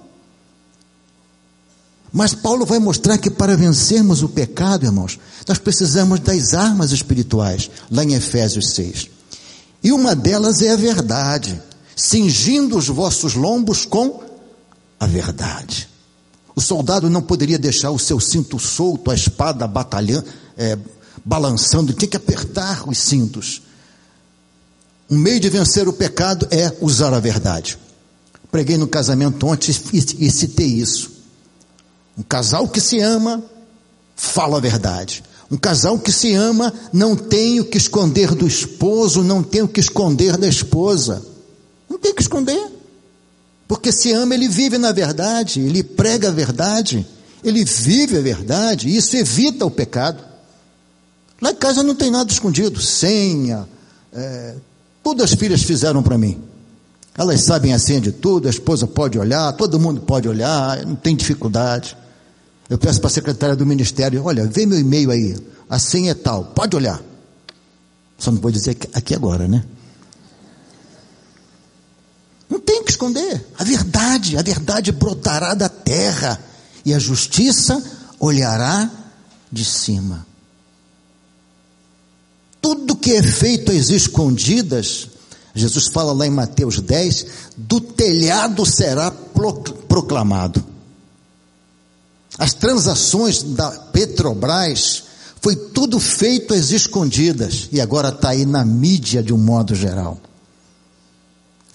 Mas 2.14 2.32
Paulo 2.32 2.64
vai 2.64 2.78
mostrar 2.78 3.18
que 3.18 3.28
para 3.28 3.56
vencermos 3.56 4.22
o 4.22 4.28
pecado, 4.28 4.86
irmãos, 4.86 5.18
nós 5.48 5.58
precisamos 5.58 6.20
das 6.20 6.54
armas 6.54 6.92
espirituais, 6.92 7.68
lá 7.90 8.04
em 8.04 8.14
Efésios 8.14 8.70
6. 8.70 9.10
E 9.82 9.90
uma 9.90 10.14
delas 10.14 10.62
é 10.62 10.70
a 10.70 10.76
verdade, 10.76 11.60
cingindo 11.96 12.78
os 12.78 12.86
vossos 12.86 13.34
lombos 13.34 13.84
com 13.84 14.22
a 15.00 15.08
verdade. 15.08 15.88
O 16.54 16.60
soldado 16.60 17.10
não 17.10 17.20
poderia 17.20 17.58
deixar 17.58 17.90
o 17.90 17.98
seu 17.98 18.20
cinto 18.20 18.60
solto, 18.60 19.10
a 19.10 19.14
espada 19.16 19.68
é, 20.56 20.78
balançando, 21.24 21.92
tinha 21.92 22.08
que 22.08 22.16
apertar 22.16 22.88
os 22.88 22.96
cintos. 22.96 23.60
Um 25.10 25.18
meio 25.18 25.40
de 25.40 25.50
vencer 25.50 25.88
o 25.88 25.92
pecado 25.92 26.46
é 26.52 26.72
usar 26.80 27.12
a 27.12 27.18
verdade. 27.18 27.76
Preguei 28.52 28.76
no 28.76 28.86
casamento 28.86 29.48
ontem 29.48 29.72
e 29.92 30.30
citei 30.30 30.68
isso. 30.68 31.13
Um 32.16 32.22
casal 32.22 32.68
que 32.68 32.80
se 32.80 33.00
ama, 33.00 33.42
fala 34.14 34.58
a 34.58 34.60
verdade. 34.60 35.22
Um 35.50 35.56
casal 35.56 35.98
que 35.98 36.10
se 36.10 36.32
ama 36.34 36.72
não 36.92 37.14
tem 37.14 37.60
o 37.60 37.64
que 37.64 37.76
esconder 37.76 38.34
do 38.34 38.46
esposo, 38.46 39.22
não 39.22 39.42
tem 39.42 39.62
o 39.62 39.68
que 39.68 39.80
esconder 39.80 40.36
da 40.36 40.48
esposa. 40.48 41.24
Não 41.88 41.98
tem 41.98 42.12
o 42.12 42.14
que 42.14 42.22
esconder. 42.22 42.70
Porque 43.66 43.92
se 43.92 44.12
ama, 44.12 44.34
ele 44.34 44.48
vive 44.48 44.78
na 44.78 44.92
verdade, 44.92 45.60
ele 45.60 45.82
prega 45.82 46.28
a 46.28 46.32
verdade, 46.32 47.06
ele 47.42 47.64
vive 47.64 48.18
a 48.18 48.20
verdade, 48.20 48.88
e 48.88 48.96
isso 48.96 49.16
evita 49.16 49.64
o 49.64 49.70
pecado. 49.70 50.22
Lá 51.40 51.50
em 51.50 51.56
casa 51.56 51.82
não 51.82 51.94
tem 51.94 52.10
nada 52.10 52.30
escondido, 52.30 52.80
senha, 52.80 53.68
é, 54.12 54.54
tudo 55.02 55.22
as 55.22 55.32
filhas 55.34 55.62
fizeram 55.62 56.02
para 56.02 56.16
mim. 56.16 56.40
Elas 57.16 57.42
sabem 57.42 57.72
a 57.72 57.78
senha 57.78 58.00
de 58.00 58.12
tudo, 58.12 58.48
a 58.48 58.50
esposa 58.50 58.86
pode 58.86 59.18
olhar, 59.18 59.52
todo 59.52 59.78
mundo 59.78 60.00
pode 60.00 60.28
olhar, 60.28 60.84
não 60.84 60.96
tem 60.96 61.14
dificuldade. 61.14 61.96
Eu 62.68 62.78
peço 62.78 63.00
para 63.00 63.08
a 63.08 63.12
secretária 63.12 63.56
do 63.56 63.66
ministério, 63.66 64.24
olha, 64.24 64.46
vê 64.46 64.64
meu 64.64 64.78
e-mail 64.78 65.10
aí, 65.10 65.36
a 65.68 65.78
senha 65.78 66.12
é 66.12 66.14
tal, 66.14 66.44
pode 66.46 66.74
olhar. 66.74 67.02
Só 68.18 68.30
não 68.30 68.40
vou 68.40 68.50
dizer 68.50 68.76
aqui 68.94 69.14
agora, 69.14 69.46
né? 69.46 69.64
Não 72.48 72.60
tem 72.60 72.82
que 72.84 72.90
esconder. 72.90 73.44
A 73.58 73.64
verdade, 73.64 74.38
a 74.38 74.42
verdade 74.42 74.92
brotará 74.92 75.54
da 75.54 75.68
terra 75.68 76.40
e 76.84 76.94
a 76.94 76.98
justiça 76.98 77.82
olhará 78.18 78.90
de 79.50 79.64
cima. 79.64 80.26
Tudo 82.60 82.96
que 82.96 83.12
é 83.12 83.22
feito 83.22 83.72
às 83.72 83.90
escondidas, 83.90 85.08
Jesus 85.54 85.88
fala 85.88 86.12
lá 86.12 86.26
em 86.26 86.30
Mateus 86.30 86.80
10, 86.80 87.26
do 87.56 87.80
telhado 87.80 88.64
será 88.64 89.10
proclamado. 89.10 90.73
As 92.38 92.52
transações 92.52 93.42
da 93.42 93.70
Petrobras 93.70 95.04
foi 95.40 95.54
tudo 95.54 96.00
feito 96.00 96.54
às 96.54 96.70
escondidas 96.70 97.68
e 97.70 97.80
agora 97.80 98.08
está 98.08 98.30
aí 98.30 98.44
na 98.44 98.64
mídia 98.64 99.22
de 99.22 99.32
um 99.32 99.38
modo 99.38 99.74
geral. 99.74 100.20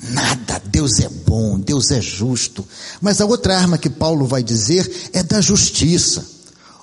Nada, 0.01 0.61
Deus 0.65 0.99
é 0.99 1.09
bom, 1.09 1.59
Deus 1.59 1.91
é 1.91 2.01
justo. 2.01 2.65
Mas 3.01 3.19
a 3.19 3.25
outra 3.25 3.57
arma 3.57 3.77
que 3.77 3.89
Paulo 3.89 4.25
vai 4.25 4.41
dizer 4.41 5.09
é 5.13 5.21
da 5.21 5.41
justiça, 5.41 6.25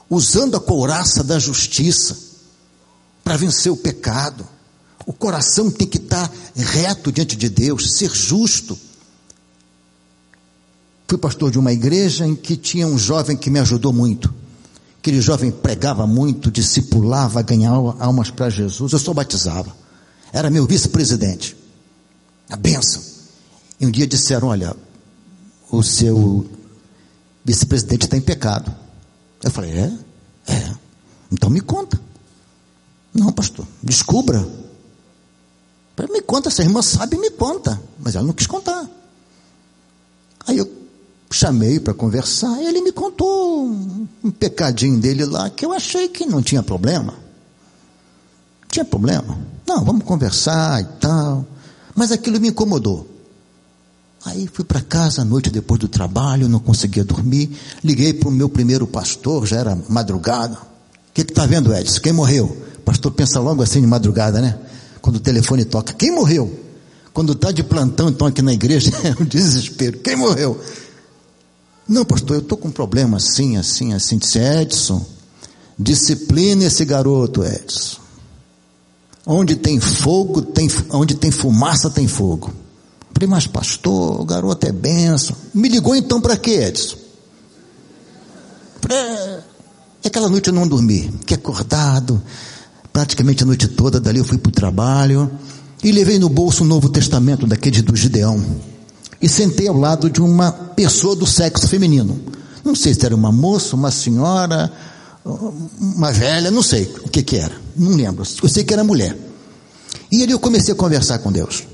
usando 0.09 0.57
a 0.57 0.61
couraça 0.61 1.25
da 1.25 1.39
justiça 1.39 2.17
para 3.25 3.37
vencer 3.37 3.73
o 3.73 3.77
pecado. 3.77 4.47
O 5.07 5.13
coração 5.13 5.71
tem 5.71 5.87
que 5.87 5.99
estar 5.99 6.31
reto 6.55 7.11
diante 7.11 7.37
de 7.37 7.49
Deus, 7.49 7.95
ser 7.97 8.11
justo. 8.15 8.79
Fui 11.09 11.19
pastor 11.19 11.51
de 11.51 11.59
uma 11.59 11.73
igreja 11.73 12.27
em 12.27 12.35
que 12.35 12.57
tinha 12.57 12.87
um 12.87 12.99
jovem 12.99 13.37
que 13.37 13.51
me 13.51 13.61
ajudou 13.61 13.93
muito. 13.93 14.33
Aquele 14.99 15.21
jovem 15.21 15.53
pregava 15.53 16.07
muito, 16.07 16.51
discipulava, 16.51 17.41
ganhava 17.43 17.97
almas 18.01 18.31
para 18.31 18.51
Jesus. 18.51 18.93
Eu 18.93 18.99
só 18.99 19.15
batizava. 19.15 19.75
Era 20.33 20.51
meu 20.51 20.67
vice-presidente 20.67 21.57
a 22.49 22.57
bênção. 22.57 23.03
E 23.81 23.87
um 23.87 23.91
dia 23.91 24.07
disseram: 24.07 24.49
Olha, 24.49 24.75
o 25.71 25.83
seu 25.83 26.47
vice-presidente 27.45 28.07
está 28.07 28.17
em 28.17 28.21
pecado. 28.21 28.75
Eu 29.43 29.51
falei: 29.51 29.73
É? 29.73 29.93
É. 30.49 30.75
Então 31.31 31.51
me 31.51 31.61
conta. 31.61 32.01
Não, 33.13 33.33
pastor, 33.33 33.67
descubra. 33.83 34.47
Me 36.11 36.21
conta, 36.21 36.49
essa 36.49 36.63
irmã 36.63 36.83
sabe, 36.83 37.17
me 37.17 37.31
conta. 37.31 37.81
Mas 37.99 38.15
ela 38.15 38.27
não 38.27 38.35
quis 38.35 38.47
contar. 38.47 38.87
Chamei 41.47 41.79
para 41.79 41.95
conversar 41.95 42.61
e 42.61 42.67
ele 42.67 42.81
me 42.81 42.91
contou 42.91 43.69
um, 43.69 44.09
um 44.25 44.31
pecadinho 44.33 44.99
dele 44.99 45.25
lá 45.25 45.49
que 45.49 45.65
eu 45.65 45.73
achei 45.73 46.09
que 46.09 46.27
não 46.27 46.43
tinha 46.43 46.61
problema. 46.61 47.15
Tinha 48.69 48.85
problema. 48.85 49.39
Não, 49.65 49.85
vamos 49.85 50.05
conversar 50.05 50.81
e 50.81 50.85
tal. 50.99 51.47
Mas 51.95 52.11
aquilo 52.11 52.41
me 52.41 52.49
incomodou. 52.49 53.09
Aí 54.25 54.51
fui 54.53 54.65
para 54.65 54.81
casa 54.81 55.23
à 55.23 55.25
noite 55.25 55.49
depois 55.49 55.79
do 55.79 55.87
trabalho, 55.87 56.49
não 56.49 56.59
conseguia 56.59 57.05
dormir. 57.05 57.57
Liguei 57.85 58.13
para 58.13 58.29
o 58.29 58.33
meu 58.33 58.49
primeiro 58.49 58.85
pastor, 58.85 59.47
já 59.47 59.59
era 59.59 59.79
madrugada. 59.89 60.55
O 60.57 61.13
que 61.15 61.21
está 61.21 61.47
vendo, 61.47 61.73
Edson? 61.73 62.01
Quem 62.01 62.13
morreu? 62.13 62.61
Pastor 62.85 63.13
pensa 63.13 63.39
logo 63.39 63.63
assim 63.63 63.81
de 63.81 63.87
madrugada, 63.87 64.41
né? 64.41 64.59
Quando 65.01 65.17
o 65.17 65.21
telefone 65.21 65.65
toca. 65.65 65.93
Quem 65.93 66.11
morreu? 66.11 66.53
Quando 67.13 67.35
está 67.35 67.53
de 67.53 67.63
plantão, 67.63 68.09
então 68.09 68.27
aqui 68.27 68.43
na 68.43 68.53
igreja, 68.53 68.91
é 69.07 69.23
um 69.23 69.25
desespero. 69.25 70.01
Quem 70.01 70.17
morreu? 70.17 70.61
Não, 71.89 72.05
pastor, 72.05 72.37
eu 72.37 72.43
estou 72.43 72.59
com 72.59 72.69
um 72.69 72.73
problema 72.73 73.19
assim, 73.19 73.57
assim, 73.57 73.93
assim. 73.93 74.19
Disse, 74.19 74.39
Edson, 74.39 75.05
disciplina 75.79 76.65
esse 76.65 76.85
garoto, 76.85 77.45
Edson. 77.45 78.01
Onde 79.25 79.57
tem 79.57 79.79
fogo, 79.81 80.43
tem, 80.43 80.69
onde 80.91 81.15
tem 81.15 81.31
fumaça, 81.31 81.91
tem 81.91 82.09
fogo. 82.09 82.53
Falei, 83.13 83.29
mas 83.29 83.47
pastor, 83.47 84.21
o 84.21 84.25
garoto 84.25 84.67
é 84.67 84.73
benção. 84.73 85.37
Me 85.55 85.69
ligou 85.69 85.95
então 85.95 86.21
para 86.21 86.37
quê, 86.37 86.65
Edson? 86.65 86.97
Pra... 88.81 89.45
Aquela 90.05 90.29
noite 90.29 90.49
eu 90.49 90.55
não 90.55 90.69
dormi, 90.69 91.11
fiquei 91.21 91.37
acordado, 91.37 92.23
praticamente 92.93 93.43
a 93.43 93.47
noite 93.47 93.67
toda, 93.67 93.99
dali 93.99 94.19
eu 94.19 94.25
fui 94.25 94.39
para 94.39 94.51
o 94.51 94.53
trabalho 94.53 95.29
e 95.83 95.91
levei 95.91 96.17
no 96.19 96.29
bolso 96.29 96.63
o 96.63 96.67
Novo 96.67 96.89
Testamento 96.89 97.45
daquele 97.45 97.83
do 97.83 97.97
Gideão 97.97 98.41
e 99.21 99.29
sentei 99.29 99.69
ao 99.69 99.77
lado 99.77 100.11
de 100.11 100.21
uma 100.21 100.53
pessoa 100.53 101.17
do 101.17 101.27
sexo 101.27 101.69
feminino. 101.69 102.21
Não 102.65 102.75
sei 102.75 102.95
se 102.95 103.05
era 103.05 103.15
uma 103.15 103.33
moça, 103.33 103.77
uma 103.77 103.91
senhora, 103.91 104.73
uma 105.79 106.13
velha, 106.13 106.51
não 106.51 106.63
sei 106.63 106.85
o 107.05 107.09
que 107.09 107.23
que 107.23 107.37
era. 107.37 107.55
Não 107.77 107.93
lembro. 107.93 108.25
Eu 108.43 108.49
sei 108.49 108.65
que 108.65 108.73
era 108.73 108.85
mulher. 108.85 109.17
E 110.11 110.23
ali 110.23 110.33
eu 110.33 110.39
comecei 110.39 110.73
a 110.73 110.77
conversar 110.77 111.19
com 111.19 111.33
Deus. 111.33 111.65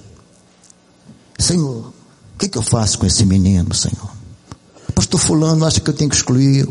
Senhor, 1.38 1.92
o 2.34 2.38
que, 2.38 2.48
que 2.48 2.58
eu 2.58 2.62
faço 2.62 2.98
com 2.98 3.06
esse 3.06 3.24
menino, 3.24 3.74
Senhor? 3.74 4.10
Pastor 4.94 5.18
fulano 5.18 5.64
acha 5.64 5.80
que 5.80 5.88
eu 5.88 5.94
tenho 5.94 6.10
que 6.10 6.16
excluir. 6.16 6.68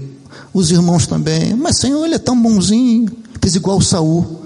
Os 0.54 0.70
irmãos 0.72 1.08
também. 1.08 1.56
Mas 1.56 1.78
Senhor, 1.78 2.04
ele 2.06 2.16
é 2.16 2.20
tão 2.20 2.40
bonzinho. 2.40 3.10
Fez 3.42 3.56
igual 3.56 3.78
o 3.78 3.82
Saul. 3.82 4.46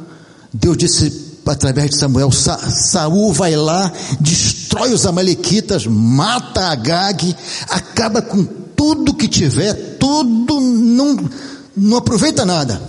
Deus 0.53 0.77
disse 0.77 1.25
através 1.45 1.91
de 1.91 1.99
Samuel, 1.99 2.31
Sa 2.31 2.57
Saul 2.57 3.31
vai 3.33 3.55
lá, 3.55 3.91
destrói 4.19 4.93
os 4.93 5.05
amalequitas, 5.05 5.85
mata 5.85 6.67
Agag, 6.67 7.35
acaba 7.69 8.21
com 8.21 8.43
tudo 8.43 9.13
que 9.13 9.27
tiver, 9.27 9.97
tudo, 9.97 10.59
não, 10.59 11.29
não 11.75 11.97
aproveita 11.97 12.45
nada. 12.45 12.81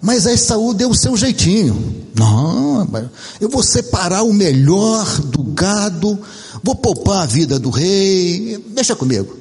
Mas 0.00 0.26
aí 0.26 0.38
Saul 0.38 0.72
deu 0.72 0.90
o 0.90 0.96
seu 0.96 1.16
jeitinho. 1.16 2.08
Não, 2.14 2.88
eu 3.40 3.48
vou 3.48 3.62
separar 3.62 4.22
o 4.22 4.32
melhor 4.32 5.06
do 5.20 5.42
gado, 5.42 6.18
vou 6.62 6.74
poupar 6.74 7.22
a 7.22 7.26
vida 7.26 7.58
do 7.58 7.70
rei, 7.70 8.62
deixa 8.68 8.96
comigo. 8.96 9.36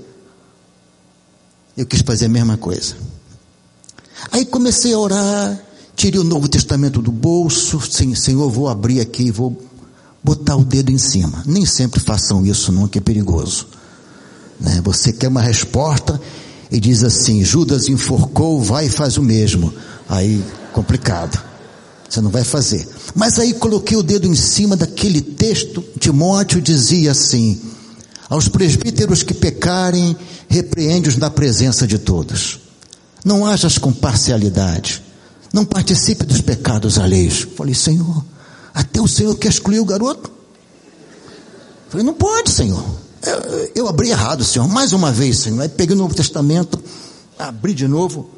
Eu 1.75 1.85
quis 1.85 2.01
fazer 2.01 2.25
a 2.25 2.29
mesma 2.29 2.57
coisa. 2.57 2.95
Aí 4.31 4.45
comecei 4.45 4.93
a 4.93 4.99
orar, 4.99 5.59
tirei 5.99 6.17
o 6.17 6.23
Novo 6.23 6.47
Testamento 6.47 7.01
do 7.01 7.11
bolso, 7.11 7.81
sim, 7.81 8.15
Senhor, 8.15 8.49
vou 8.49 8.69
abrir 8.69 9.01
aqui 9.01 9.23
e 9.23 9.31
vou 9.31 9.61
botar 10.23 10.55
o 10.55 10.63
dedo 10.63 10.93
em 10.93 10.97
cima. 10.97 11.43
Nem 11.45 11.65
sempre 11.65 11.99
façam 11.99 12.45
isso, 12.45 12.71
não, 12.71 12.87
que 12.87 12.99
é 12.99 13.01
perigoso. 13.01 13.67
Né? 14.57 14.79
Você 14.81 15.11
quer 15.11 15.27
uma 15.27 15.41
resposta 15.41 16.19
e 16.71 16.79
diz 16.79 17.03
assim: 17.03 17.43
Judas 17.43 17.89
enforcou, 17.89 18.61
vai 18.61 18.85
e 18.85 18.89
faz 18.89 19.17
o 19.17 19.21
mesmo. 19.21 19.73
Aí, 20.07 20.41
complicado. 20.71 21.37
Você 22.09 22.21
não 22.21 22.31
vai 22.31 22.45
fazer. 22.45 22.87
Mas 23.13 23.37
aí 23.37 23.53
coloquei 23.53 23.97
o 23.97 24.01
dedo 24.01 24.25
em 24.25 24.35
cima 24.35 24.77
daquele 24.77 25.21
texto. 25.21 25.83
Timóteo 25.99 26.61
dizia 26.61 27.11
assim: 27.11 27.59
Aos 28.29 28.47
presbíteros 28.47 29.21
que 29.21 29.33
pecarem, 29.33 30.15
repreende-os 30.47 31.17
na 31.17 31.29
presença 31.29 31.85
de 31.85 31.97
todos. 31.97 32.57
Não 33.25 33.45
hajas 33.45 33.77
com 33.77 33.91
parcialidade. 33.91 35.08
Não 35.53 35.65
participe 35.65 36.25
dos 36.25 36.41
pecados 36.41 36.97
alheios. 36.97 37.47
Falei, 37.55 37.73
Senhor, 37.73 38.23
até 38.73 39.01
o 39.01 39.07
Senhor 39.07 39.35
quer 39.35 39.49
excluir 39.49 39.79
o 39.79 39.85
garoto? 39.85 40.31
Falei, 41.89 42.05
não 42.05 42.13
pode, 42.13 42.51
Senhor. 42.51 42.83
Eu, 43.21 43.71
eu 43.75 43.87
abri 43.87 44.09
errado, 44.09 44.43
Senhor. 44.43 44.67
Mais 44.67 44.93
uma 44.93 45.11
vez, 45.11 45.39
Senhor. 45.39 45.59
Aí 45.61 45.69
peguei 45.69 45.95
o 45.95 45.99
Novo 45.99 46.13
Testamento, 46.13 46.79
abri 47.37 47.73
de 47.73 47.87
novo 47.87 48.29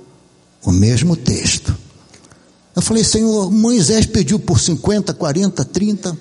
o 0.64 0.72
mesmo 0.72 1.16
texto. 1.16 1.76
Eu 2.76 2.82
falei, 2.82 3.04
Senhor, 3.04 3.52
Moisés 3.52 4.06
pediu 4.06 4.40
por 4.40 4.60
50, 4.60 5.14
40, 5.14 5.66
30. 5.66 6.18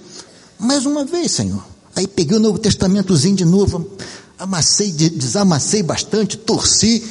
Mais 0.59 0.85
uma 0.85 1.04
vez, 1.04 1.30
Senhor. 1.32 1.64
Aí 1.94 2.06
peguei 2.06 2.37
o 2.37 2.40
Novo 2.40 2.59
Testamentozinho 2.59 3.37
de 3.37 3.44
novo, 3.44 3.88
amassei, 4.38 4.90
desamassei 4.90 5.82
bastante, 5.82 6.37
torci. 6.37 7.04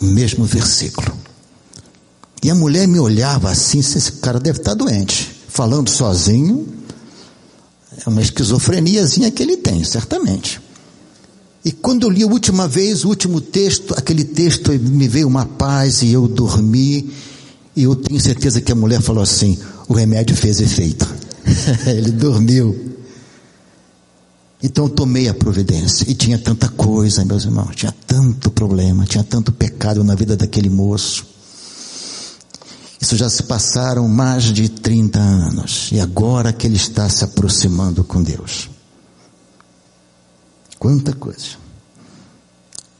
O 0.00 0.04
mesmo 0.06 0.44
versículo. 0.44 1.23
E 2.44 2.50
a 2.50 2.54
mulher 2.54 2.86
me 2.86 2.98
olhava 2.98 3.50
assim, 3.50 3.78
esse 3.78 4.12
cara 4.12 4.38
deve 4.38 4.58
estar 4.58 4.74
doente. 4.74 5.34
Falando 5.48 5.88
sozinho, 5.88 6.68
é 8.04 8.06
uma 8.06 8.20
esquizofreniazinha 8.20 9.30
que 9.30 9.42
ele 9.42 9.56
tem, 9.56 9.82
certamente. 9.82 10.60
E 11.64 11.72
quando 11.72 12.02
eu 12.02 12.10
li 12.10 12.22
a 12.22 12.26
última 12.26 12.68
vez, 12.68 13.02
o 13.02 13.08
último 13.08 13.40
texto, 13.40 13.94
aquele 13.96 14.24
texto 14.24 14.70
me 14.72 15.08
veio 15.08 15.26
uma 15.26 15.46
paz 15.46 16.02
e 16.02 16.12
eu 16.12 16.28
dormi. 16.28 17.10
E 17.74 17.84
eu 17.84 17.96
tenho 17.96 18.20
certeza 18.20 18.60
que 18.60 18.70
a 18.70 18.74
mulher 18.74 19.00
falou 19.00 19.22
assim: 19.22 19.58
o 19.88 19.94
remédio 19.94 20.36
fez 20.36 20.60
efeito. 20.60 21.08
ele 21.88 22.10
dormiu. 22.10 22.92
Então 24.62 24.84
eu 24.84 24.90
tomei 24.90 25.28
a 25.28 25.34
providência. 25.34 26.04
E 26.10 26.14
tinha 26.14 26.38
tanta 26.38 26.68
coisa, 26.68 27.24
meus 27.24 27.44
irmãos, 27.44 27.74
tinha 27.74 27.94
tanto 28.06 28.50
problema, 28.50 29.06
tinha 29.06 29.24
tanto 29.24 29.50
pecado 29.50 30.04
na 30.04 30.14
vida 30.14 30.36
daquele 30.36 30.68
moço. 30.68 31.32
Isso 33.04 33.18
já 33.18 33.28
se 33.28 33.42
passaram 33.42 34.08
mais 34.08 34.44
de 34.44 34.66
30 34.66 35.18
anos. 35.18 35.90
E 35.92 36.00
agora 36.00 36.54
que 36.54 36.66
ele 36.66 36.76
está 36.76 37.06
se 37.06 37.22
aproximando 37.22 38.02
com 38.02 38.22
Deus. 38.22 38.70
Quanta 40.78 41.12
coisa. 41.12 41.58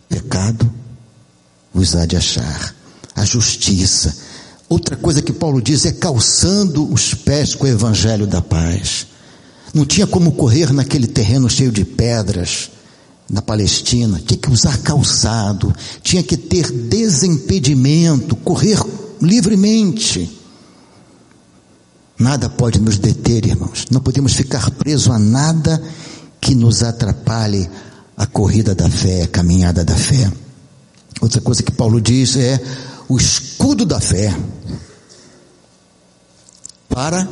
Pecado 0.06 0.70
os 1.72 1.96
há 1.96 2.04
de 2.04 2.18
achar. 2.18 2.74
A 3.16 3.24
justiça. 3.24 4.14
Outra 4.68 4.94
coisa 4.94 5.22
que 5.22 5.32
Paulo 5.32 5.62
diz 5.62 5.86
é 5.86 5.92
calçando 5.92 6.86
os 6.92 7.14
pés 7.14 7.54
com 7.54 7.64
o 7.64 7.70
evangelho 7.70 8.26
da 8.26 8.42
paz. 8.42 9.06
Não 9.72 9.86
tinha 9.86 10.06
como 10.06 10.32
correr 10.32 10.70
naquele 10.70 11.06
terreno 11.06 11.48
cheio 11.48 11.72
de 11.72 11.82
pedras 11.82 12.70
na 13.30 13.40
Palestina, 13.40 14.20
tinha 14.22 14.36
que 14.36 14.50
usar 14.50 14.76
calçado, 14.82 15.74
tinha 16.02 16.22
que 16.22 16.36
ter 16.36 16.70
desimpedimento, 16.70 18.36
correr 18.36 18.78
livremente. 19.24 20.40
Nada 22.18 22.48
pode 22.48 22.80
nos 22.80 22.98
deter, 22.98 23.46
irmãos. 23.46 23.86
Não 23.90 24.00
podemos 24.00 24.34
ficar 24.34 24.70
presos 24.70 25.08
a 25.08 25.18
nada 25.18 25.82
que 26.40 26.54
nos 26.54 26.82
atrapalhe 26.82 27.68
a 28.16 28.26
corrida 28.26 28.74
da 28.74 28.88
fé, 28.88 29.22
a 29.22 29.28
caminhada 29.28 29.84
da 29.84 29.96
fé. 29.96 30.30
Outra 31.20 31.40
coisa 31.40 31.62
que 31.62 31.72
Paulo 31.72 32.00
diz 32.00 32.36
é 32.36 32.60
o 33.08 33.16
escudo 33.16 33.84
da 33.84 34.00
fé 34.00 34.34
para 36.88 37.28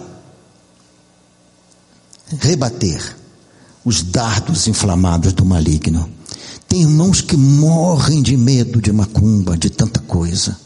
rebater 2.40 3.16
os 3.84 4.02
dardos 4.02 4.66
inflamados 4.66 5.32
do 5.32 5.44
maligno. 5.44 6.08
Tem 6.68 6.82
irmãos 6.82 7.20
que 7.20 7.36
morrem 7.36 8.22
de 8.22 8.36
medo 8.36 8.80
de 8.80 8.92
macumba, 8.92 9.56
de 9.56 9.68
tanta 9.70 10.00
coisa. 10.00 10.56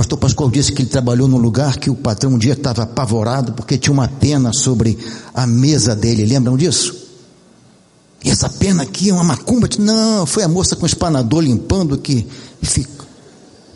Pastor 0.00 0.16
Pascoal 0.16 0.48
disse 0.48 0.72
que 0.72 0.80
ele 0.80 0.88
trabalhou 0.88 1.28
num 1.28 1.36
lugar 1.36 1.76
que 1.76 1.90
o 1.90 1.94
patrão 1.94 2.32
um 2.32 2.38
dia 2.38 2.54
estava 2.54 2.84
apavorado 2.84 3.52
porque 3.52 3.76
tinha 3.76 3.92
uma 3.92 4.08
pena 4.08 4.50
sobre 4.50 4.96
a 5.34 5.46
mesa 5.46 5.94
dele. 5.94 6.24
Lembram 6.24 6.56
disso? 6.56 6.96
E 8.24 8.30
essa 8.30 8.48
pena 8.48 8.82
aqui 8.82 9.10
é 9.10 9.12
uma 9.12 9.22
macumba? 9.22 9.68
Não, 9.78 10.24
foi 10.24 10.42
a 10.42 10.48
moça 10.48 10.74
com 10.74 10.84
o 10.84 10.86
espanador 10.86 11.42
limpando 11.42 11.98
que 11.98 12.26
ficou, 12.62 13.06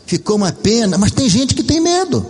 ficou 0.07 0.37
uma 0.37 0.51
pena. 0.51 0.97
Mas 0.97 1.11
tem 1.11 1.29
gente 1.29 1.53
que 1.53 1.61
tem 1.61 1.79
medo. 1.79 2.25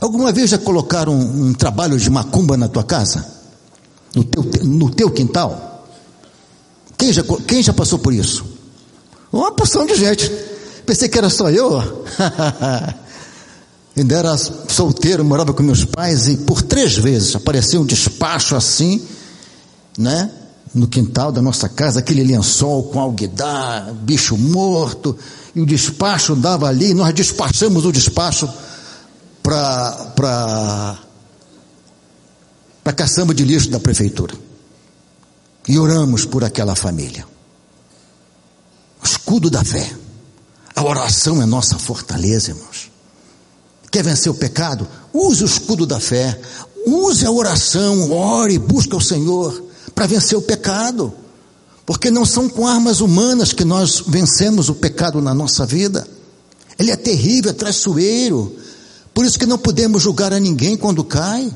Alguma 0.00 0.32
vez 0.32 0.50
já 0.50 0.58
colocaram 0.58 1.14
um, 1.14 1.50
um 1.50 1.54
trabalho 1.54 1.96
de 1.96 2.10
macumba 2.10 2.56
na 2.56 2.66
tua 2.66 2.82
casa? 2.82 3.24
No 4.16 4.24
teu, 4.24 4.42
no 4.64 4.90
teu 4.90 5.12
quintal? 5.12 5.86
Quem 6.96 7.12
já, 7.12 7.22
quem 7.46 7.62
já 7.62 7.72
passou 7.72 8.00
por 8.00 8.12
isso? 8.12 8.44
Uma 9.32 9.52
porção 9.52 9.86
de 9.86 9.94
gente. 9.94 10.47
Pensei 10.88 11.06
que 11.06 11.18
era 11.18 11.28
só 11.28 11.50
eu. 11.50 11.76
Ainda 13.94 14.16
era 14.16 14.34
solteiro, 14.38 15.22
morava 15.22 15.52
com 15.52 15.62
meus 15.62 15.84
pais 15.84 16.26
e 16.28 16.38
por 16.38 16.62
três 16.62 16.96
vezes 16.96 17.36
apareceu 17.36 17.82
um 17.82 17.84
despacho 17.84 18.56
assim, 18.56 19.06
né? 19.98 20.30
No 20.74 20.88
quintal 20.88 21.30
da 21.30 21.42
nossa 21.42 21.68
casa, 21.68 21.98
aquele 21.98 22.24
lençol 22.24 22.84
com 22.84 23.00
alguidar, 23.00 23.92
bicho 23.92 24.34
morto, 24.38 25.14
e 25.54 25.60
o 25.60 25.66
despacho 25.66 26.34
dava 26.34 26.66
ali, 26.66 26.94
nós 26.94 27.12
despachamos 27.12 27.84
o 27.84 27.92
despacho 27.92 28.48
para 29.42 29.92
para 30.16 30.98
para 32.82 32.92
caçamba 32.94 33.34
de 33.34 33.44
lixo 33.44 33.68
da 33.68 33.78
prefeitura. 33.78 34.34
E 35.68 35.78
oramos 35.78 36.24
por 36.24 36.44
aquela 36.44 36.74
família. 36.74 37.26
Escudo 39.04 39.50
da 39.50 39.62
fé. 39.62 39.97
A 40.78 40.84
oração 40.84 41.42
é 41.42 41.44
nossa 41.44 41.76
fortaleza, 41.76 42.52
irmãos. 42.52 42.88
Quer 43.90 44.04
vencer 44.04 44.30
o 44.30 44.34
pecado? 44.34 44.86
Use 45.12 45.42
o 45.42 45.46
escudo 45.46 45.84
da 45.84 45.98
fé. 45.98 46.40
Use 46.86 47.26
a 47.26 47.32
oração, 47.32 48.12
ore, 48.12 48.60
busque 48.60 48.94
o 48.94 49.00
Senhor 49.00 49.60
para 49.92 50.06
vencer 50.06 50.38
o 50.38 50.42
pecado. 50.42 51.12
Porque 51.84 52.12
não 52.12 52.24
são 52.24 52.48
com 52.48 52.64
armas 52.64 53.00
humanas 53.00 53.52
que 53.52 53.64
nós 53.64 54.04
vencemos 54.06 54.68
o 54.68 54.74
pecado 54.76 55.20
na 55.20 55.34
nossa 55.34 55.66
vida. 55.66 56.06
Ele 56.78 56.92
é 56.92 56.96
terrível, 56.96 57.50
é 57.50 57.54
traiçoeiro, 57.54 58.54
por 59.12 59.24
isso 59.24 59.36
que 59.36 59.46
não 59.46 59.58
podemos 59.58 60.00
julgar 60.00 60.32
a 60.32 60.38
ninguém 60.38 60.76
quando 60.76 61.02
cai, 61.02 61.52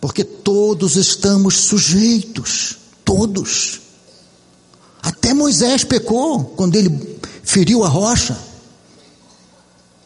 porque 0.00 0.24
todos 0.24 0.96
estamos 0.96 1.54
sujeitos, 1.56 2.78
todos. 3.04 3.82
Até 5.02 5.34
Moisés 5.34 5.84
pecou 5.84 6.42
quando 6.56 6.76
ele 6.76 7.15
feriu 7.46 7.84
a 7.84 7.88
rocha. 7.88 8.36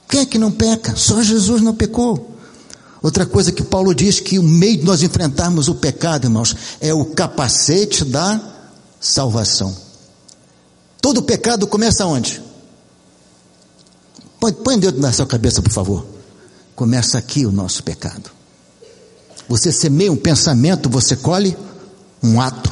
Quem 0.07 0.20
é 0.20 0.26
que 0.26 0.38
não 0.38 0.53
peca? 0.53 0.94
Só 0.94 1.22
Jesus 1.22 1.62
não 1.62 1.74
pecou. 1.74 2.37
Outra 3.03 3.24
coisa 3.24 3.50
que 3.50 3.62
Paulo 3.62 3.94
diz 3.94 4.20
que 4.20 4.38
o 4.38 4.42
meio 4.42 4.76
de 4.76 4.85
nós 4.85 5.03
enfrentarmos 5.03 5.66
o 5.66 5.74
pecado, 5.74 6.26
irmãos, 6.26 6.55
é 6.81 6.92
o 6.92 7.07
capacete 7.07 8.05
da 8.05 8.38
salvação. 9.00 9.74
Todo 11.00 11.22
pecado 11.22 11.66
começa 11.66 12.05
onde? 12.05 12.42
Põe, 14.38 14.53
põe 14.53 14.79
dedo 14.79 15.00
na 15.00 15.12
sua 15.12 15.26
cabeça, 15.26 15.62
por 15.62 15.72
favor. 15.72 16.05
Começa 16.76 17.16
aqui 17.16 17.46
o 17.46 17.53
nosso 17.53 17.83
pecado. 17.83 18.31
Você 19.48 19.72
semeia 19.72 20.12
um 20.12 20.16
pensamento, 20.16 20.90
você 20.90 21.16
colhe 21.16 21.57
um 22.22 22.38
ato. 22.38 22.70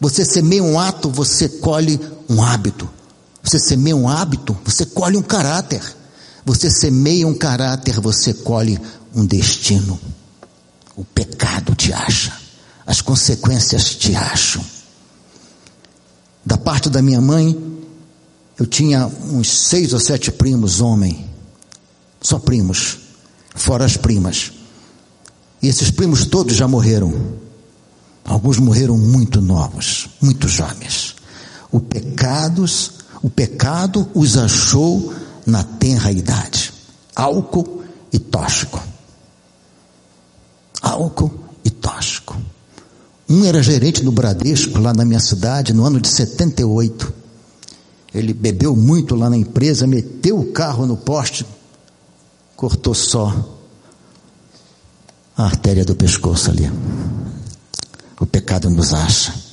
Você 0.00 0.24
semeia 0.24 0.62
um 0.62 0.78
ato, 0.78 1.10
você 1.10 1.48
colhe 1.48 2.00
um 2.28 2.40
hábito. 2.40 2.88
Você 3.46 3.60
semeia 3.60 3.94
um 3.94 4.08
hábito, 4.08 4.58
você 4.64 4.84
colhe 4.84 5.16
um 5.16 5.22
caráter. 5.22 5.80
Você 6.44 6.68
semeia 6.68 7.28
um 7.28 7.34
caráter, 7.34 8.00
você 8.00 8.34
colhe 8.34 8.80
um 9.14 9.24
destino. 9.24 10.00
O 10.96 11.04
pecado 11.04 11.72
te 11.72 11.92
acha, 11.92 12.36
as 12.84 13.00
consequências 13.00 13.94
te 13.94 14.16
acham. 14.16 14.64
Da 16.44 16.56
parte 16.56 16.90
da 16.90 17.00
minha 17.00 17.20
mãe, 17.20 17.56
eu 18.58 18.66
tinha 18.66 19.06
uns 19.06 19.68
seis 19.68 19.92
ou 19.92 20.00
sete 20.00 20.32
primos, 20.32 20.80
homem, 20.80 21.24
só 22.20 22.40
primos, 22.40 22.98
fora 23.54 23.84
as 23.84 23.96
primas. 23.96 24.50
E 25.62 25.68
esses 25.68 25.90
primos 25.92 26.26
todos 26.26 26.56
já 26.56 26.66
morreram. 26.66 27.14
Alguns 28.24 28.58
morreram 28.58 28.96
muito 28.96 29.40
novos, 29.40 30.08
muito 30.20 30.48
jovens. 30.48 31.14
O 31.70 31.78
pecados, 31.78 32.95
o 33.22 33.30
pecado 33.30 34.08
os 34.14 34.36
achou 34.36 35.12
na 35.46 35.62
tenra 35.62 36.10
idade. 36.10 36.72
Álcool 37.14 37.82
e 38.12 38.18
tóxico. 38.18 38.82
Álcool 40.82 41.32
e 41.64 41.70
tóxico. 41.70 42.36
Um 43.28 43.44
era 43.44 43.62
gerente 43.62 44.02
do 44.02 44.12
Bradesco, 44.12 44.78
lá 44.78 44.94
na 44.94 45.04
minha 45.04 45.18
cidade, 45.18 45.72
no 45.72 45.84
ano 45.84 46.00
de 46.00 46.08
78. 46.08 47.12
Ele 48.14 48.32
bebeu 48.32 48.76
muito 48.76 49.14
lá 49.14 49.28
na 49.28 49.36
empresa, 49.36 49.86
meteu 49.86 50.38
o 50.38 50.52
carro 50.52 50.86
no 50.86 50.96
poste, 50.96 51.44
cortou 52.54 52.94
só 52.94 53.34
a 55.36 55.44
artéria 55.44 55.84
do 55.84 55.94
pescoço 55.94 56.50
ali. 56.50 56.70
O 58.18 58.24
pecado 58.24 58.70
nos 58.70 58.94
acha. 58.94 59.45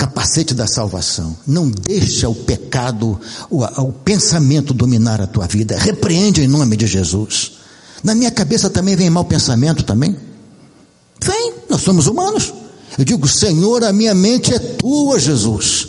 Capacete 0.00 0.54
da 0.54 0.66
salvação. 0.66 1.36
Não 1.46 1.70
deixa 1.70 2.26
o 2.26 2.34
pecado, 2.34 3.20
o, 3.50 3.62
o 3.62 3.92
pensamento 3.92 4.72
dominar 4.72 5.20
a 5.20 5.26
tua 5.26 5.46
vida. 5.46 5.76
Repreende 5.76 6.40
em 6.40 6.48
nome 6.48 6.74
de 6.74 6.86
Jesus. 6.86 7.52
Na 8.02 8.14
minha 8.14 8.30
cabeça 8.30 8.70
também 8.70 8.96
vem 8.96 9.10
mau 9.10 9.26
pensamento 9.26 9.82
também. 9.82 10.16
Vem, 11.22 11.52
nós 11.68 11.82
somos 11.82 12.06
humanos. 12.06 12.50
Eu 12.96 13.04
digo, 13.04 13.28
Senhor, 13.28 13.84
a 13.84 13.92
minha 13.92 14.14
mente 14.14 14.54
é 14.54 14.58
tua, 14.58 15.20
Jesus. 15.20 15.88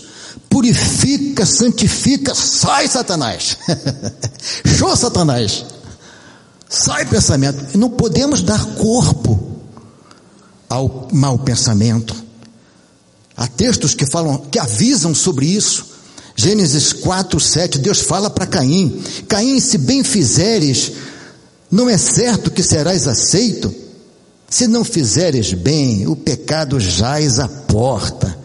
Purifica, 0.50 1.46
santifica, 1.46 2.36
sai 2.36 2.90
Satanás. 2.90 3.58
Show 4.78 4.94
Satanás. 4.98 5.66
Sai 6.68 7.06
pensamento. 7.06 7.78
Não 7.78 7.90
podemos 7.90 8.42
dar 8.42 8.66
corpo 8.76 9.62
ao 10.70 11.08
mau 11.14 11.40
pensamento. 11.40 12.14
Há 13.36 13.48
textos 13.48 13.94
que 13.94 14.06
falam, 14.06 14.38
que 14.52 14.60
avisam 14.60 15.16
sobre 15.16 15.46
isso. 15.46 15.86
Gênesis 16.36 16.94
4, 16.94 17.40
7, 17.40 17.80
Deus 17.80 18.02
fala 18.02 18.30
para 18.30 18.48
Caim: 18.48 19.02
Caim, 19.28 19.60
se 19.60 19.78
bem 19.78 20.04
fizeres, 20.04 20.92
não 21.70 21.90
é 21.90 21.98
certo 21.98 22.52
que 22.52 22.64
serás 22.64 23.08
aceito? 23.08 23.74
Se 24.50 24.68
não 24.68 24.84
fizeres 24.84 25.54
bem, 25.54 26.08
o 26.08 26.16
pecado 26.16 26.80
jaz 26.80 27.40
à 27.40 27.48
porta, 27.48 28.38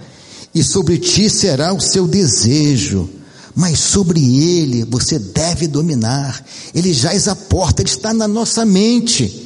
e 0.55 0.63
sobre 0.63 0.99
ti 0.99 1.29
será 1.29 1.75
o 1.75 1.81
seu 1.81 2.07
desejo, 2.07 3.09
mas 3.55 3.81
sobre 3.81 4.21
ele 4.21 4.85
você 4.85 5.19
deve 5.19 5.67
dominar. 5.67 6.45
Ele 6.75 6.93
jaz 6.93 7.27
à 7.27 7.35
porta, 7.35 7.83
ele 7.83 7.89
está 7.89 8.13
na 8.13 8.29
nossa 8.29 8.65
mente. 8.65 9.46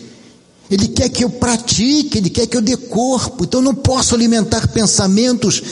Ele 0.70 0.86
quer 0.88 1.08
que 1.08 1.24
eu 1.24 1.30
pratique, 1.30 2.18
ele 2.18 2.30
quer 2.30 2.46
que 2.46 2.56
eu 2.56 2.62
dê 2.62 2.76
corpo. 2.76 3.44
Então 3.44 3.60
eu 3.60 3.64
não 3.64 3.74
posso 3.74 4.14
alimentar 4.14 4.68
pensamentos 4.68 5.62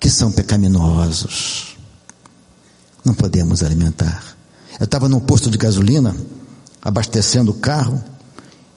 que 0.00 0.08
são 0.08 0.32
pecaminosos. 0.32 1.76
Não 3.04 3.14
podemos 3.14 3.62
alimentar. 3.62 4.36
Eu 4.80 4.84
estava 4.84 5.08
num 5.08 5.20
posto 5.20 5.50
de 5.50 5.58
gasolina, 5.58 6.16
abastecendo 6.80 7.50
o 7.50 7.54
carro, 7.54 8.02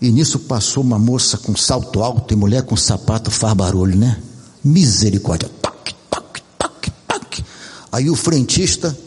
e 0.02 0.10
nisso 0.12 0.40
passou 0.40 0.84
uma 0.84 1.00
moça 1.00 1.38
com 1.38 1.56
salto 1.56 2.02
alto 2.02 2.34
e 2.34 2.38
mulher 2.38 2.64
com 2.64 2.76
sapato 2.76 3.32
faz 3.32 3.54
barulho, 3.54 3.98
né? 3.98 4.22
Misericórdia. 4.64 5.50
Toque, 5.62 5.96
toque, 6.10 6.42
toque, 6.58 6.92
toque. 7.08 7.46
Aí 7.92 8.10
o 8.10 8.16
frentista 8.16 8.98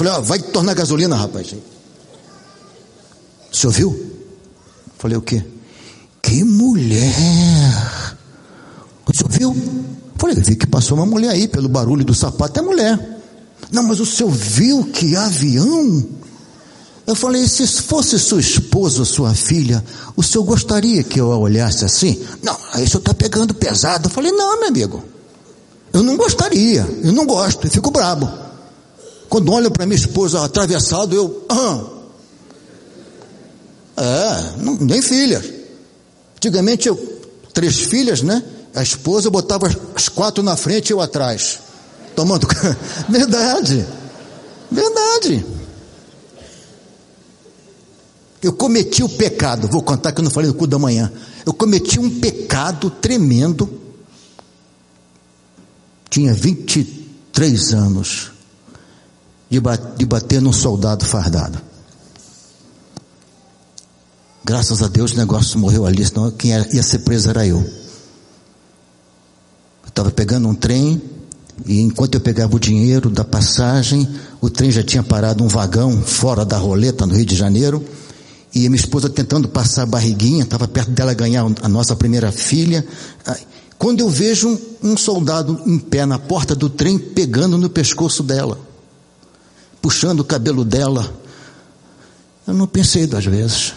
Falei, 0.00 0.14
ó, 0.14 0.20
vai 0.22 0.38
tornar 0.38 0.72
gasolina, 0.72 1.14
rapaz. 1.14 1.54
Você 3.50 3.66
ouviu? 3.66 4.10
Falei 4.98 5.16
o 5.16 5.22
quê? 5.22 5.44
Que 6.22 6.44
mulher! 6.44 8.16
Você 9.06 9.24
ouviu? 9.24 9.56
Falei, 10.16 10.36
vi 10.36 10.54
que 10.54 10.66
passou 10.66 10.96
uma 10.96 11.06
mulher 11.06 11.30
aí, 11.30 11.48
pelo 11.48 11.68
barulho 11.68 12.04
do 12.04 12.14
sapato, 12.14 12.60
é 12.60 12.62
mulher. 12.62 13.20
Não, 13.72 13.82
mas 13.82 14.00
o 14.00 14.06
senhor 14.06 14.30
viu 14.30 14.84
que 14.84 15.16
avião? 15.16 16.04
Eu 17.06 17.14
falei, 17.14 17.48
se 17.48 17.66
fosse 17.66 18.18
sua 18.18 18.40
esposa 18.40 19.00
ou 19.00 19.04
sua 19.04 19.34
filha, 19.34 19.84
o 20.14 20.22
senhor 20.22 20.44
gostaria 20.44 21.02
que 21.02 21.20
eu 21.20 21.32
a 21.32 21.36
olhasse 21.36 21.84
assim? 21.84 22.22
Não, 22.42 22.56
aí 22.72 22.84
o 22.84 22.88
senhor 22.88 23.00
está 23.00 23.14
pegando 23.14 23.54
pesado. 23.54 24.06
Eu 24.06 24.10
falei, 24.10 24.30
não, 24.30 24.60
meu 24.60 24.68
amigo. 24.68 25.02
Eu 25.92 26.02
não 26.02 26.16
gostaria, 26.16 26.86
eu 27.02 27.12
não 27.12 27.26
gosto, 27.26 27.66
eu 27.66 27.70
fico 27.70 27.90
brabo. 27.90 28.30
Quando 29.28 29.52
olho 29.52 29.70
para 29.70 29.86
minha 29.86 29.98
esposa 29.98 30.44
atravessado, 30.44 31.14
eu. 31.16 31.46
É, 34.00 34.56
não, 34.56 34.76
nem 34.76 35.02
filhas. 35.02 35.44
Antigamente 36.36 36.88
eu, 36.88 36.96
três 37.52 37.78
filhas, 37.78 38.22
né? 38.22 38.42
A 38.74 38.82
esposa 38.82 39.28
botava 39.28 39.68
as 39.94 40.08
quatro 40.08 40.42
na 40.42 40.56
frente 40.56 40.88
e 40.88 40.92
eu 40.92 41.00
atrás. 41.00 41.58
Tomando. 42.16 42.48
Verdade. 43.08 43.84
Verdade. 44.70 45.44
Eu 48.42 48.54
cometi 48.54 49.02
o 49.02 49.08
pecado, 49.08 49.68
vou 49.68 49.82
contar 49.82 50.12
que 50.12 50.20
eu 50.20 50.24
não 50.24 50.30
falei 50.30 50.48
no 50.48 50.56
cu 50.56 50.66
da 50.66 50.78
manhã. 50.78 51.12
Eu 51.44 51.52
cometi 51.52 52.00
um 52.00 52.20
pecado 52.20 52.88
tremendo. 52.88 53.68
Tinha 56.08 56.32
23 56.32 57.74
anos 57.74 58.32
de 59.50 60.06
bater 60.06 60.40
num 60.40 60.52
soldado 60.52 61.04
fardado. 61.04 61.69
Graças 64.44 64.82
a 64.82 64.88
Deus 64.88 65.12
o 65.12 65.16
negócio 65.16 65.58
morreu 65.58 65.86
ali, 65.86 66.04
senão 66.04 66.30
quem 66.30 66.50
ia 66.50 66.82
ser 66.82 67.00
preso 67.00 67.28
era 67.28 67.46
eu. 67.46 67.58
Eu 67.58 69.88
estava 69.88 70.10
pegando 70.10 70.48
um 70.48 70.54
trem, 70.54 71.00
e 71.66 71.80
enquanto 71.80 72.14
eu 72.14 72.20
pegava 72.20 72.56
o 72.56 72.60
dinheiro 72.60 73.10
da 73.10 73.24
passagem, 73.24 74.08
o 74.40 74.48
trem 74.48 74.70
já 74.70 74.82
tinha 74.82 75.02
parado 75.02 75.44
um 75.44 75.48
vagão 75.48 76.00
fora 76.00 76.44
da 76.44 76.56
roleta 76.56 77.06
no 77.06 77.14
Rio 77.14 77.26
de 77.26 77.36
Janeiro, 77.36 77.84
e 78.54 78.68
minha 78.68 78.80
esposa 78.80 79.08
tentando 79.08 79.46
passar 79.46 79.82
a 79.82 79.86
barriguinha, 79.86 80.42
estava 80.42 80.66
perto 80.66 80.90
dela 80.90 81.14
ganhar 81.14 81.46
a 81.62 81.68
nossa 81.68 81.94
primeira 81.94 82.32
filha. 82.32 82.84
Quando 83.78 84.00
eu 84.00 84.08
vejo 84.08 84.48
um, 84.48 84.90
um 84.90 84.96
soldado 84.96 85.60
em 85.66 85.78
pé 85.78 86.04
na 86.04 86.18
porta 86.18 86.54
do 86.54 86.68
trem 86.68 86.98
pegando 86.98 87.56
no 87.56 87.70
pescoço 87.70 88.22
dela, 88.22 88.58
puxando 89.80 90.20
o 90.20 90.24
cabelo 90.24 90.64
dela, 90.64 91.12
eu 92.46 92.54
não 92.54 92.66
pensei 92.66 93.06
duas 93.06 93.24
vezes. 93.24 93.74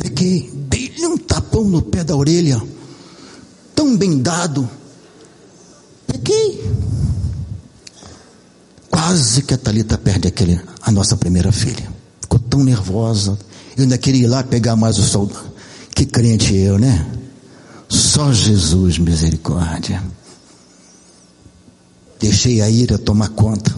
Peguei, 0.00 0.50
dei-lhe 0.54 1.06
um 1.06 1.18
tapão 1.18 1.64
no 1.64 1.82
pé 1.82 2.02
da 2.02 2.16
orelha, 2.16 2.60
tão 3.74 3.94
bem 3.94 4.18
dado. 4.22 4.66
Peguei. 6.06 6.72
Quase 8.90 9.42
que 9.42 9.52
a 9.52 9.58
Talita 9.58 9.98
perde 9.98 10.26
aquele, 10.26 10.58
a 10.80 10.90
nossa 10.90 11.18
primeira 11.18 11.52
filha. 11.52 11.86
Ficou 12.18 12.38
tão 12.38 12.64
nervosa. 12.64 13.38
Eu 13.76 13.82
ainda 13.82 13.98
queria 13.98 14.24
ir 14.24 14.26
lá 14.26 14.42
pegar 14.42 14.74
mais 14.74 14.98
o 14.98 15.02
soldado. 15.02 15.50
Que 15.94 16.06
crente 16.06 16.56
eu, 16.56 16.78
né? 16.78 17.06
Só 17.86 18.32
Jesus, 18.32 18.98
misericórdia. 18.98 20.02
Deixei 22.18 22.62
a 22.62 22.70
ira 22.70 22.96
tomar 22.96 23.28
conta. 23.28 23.74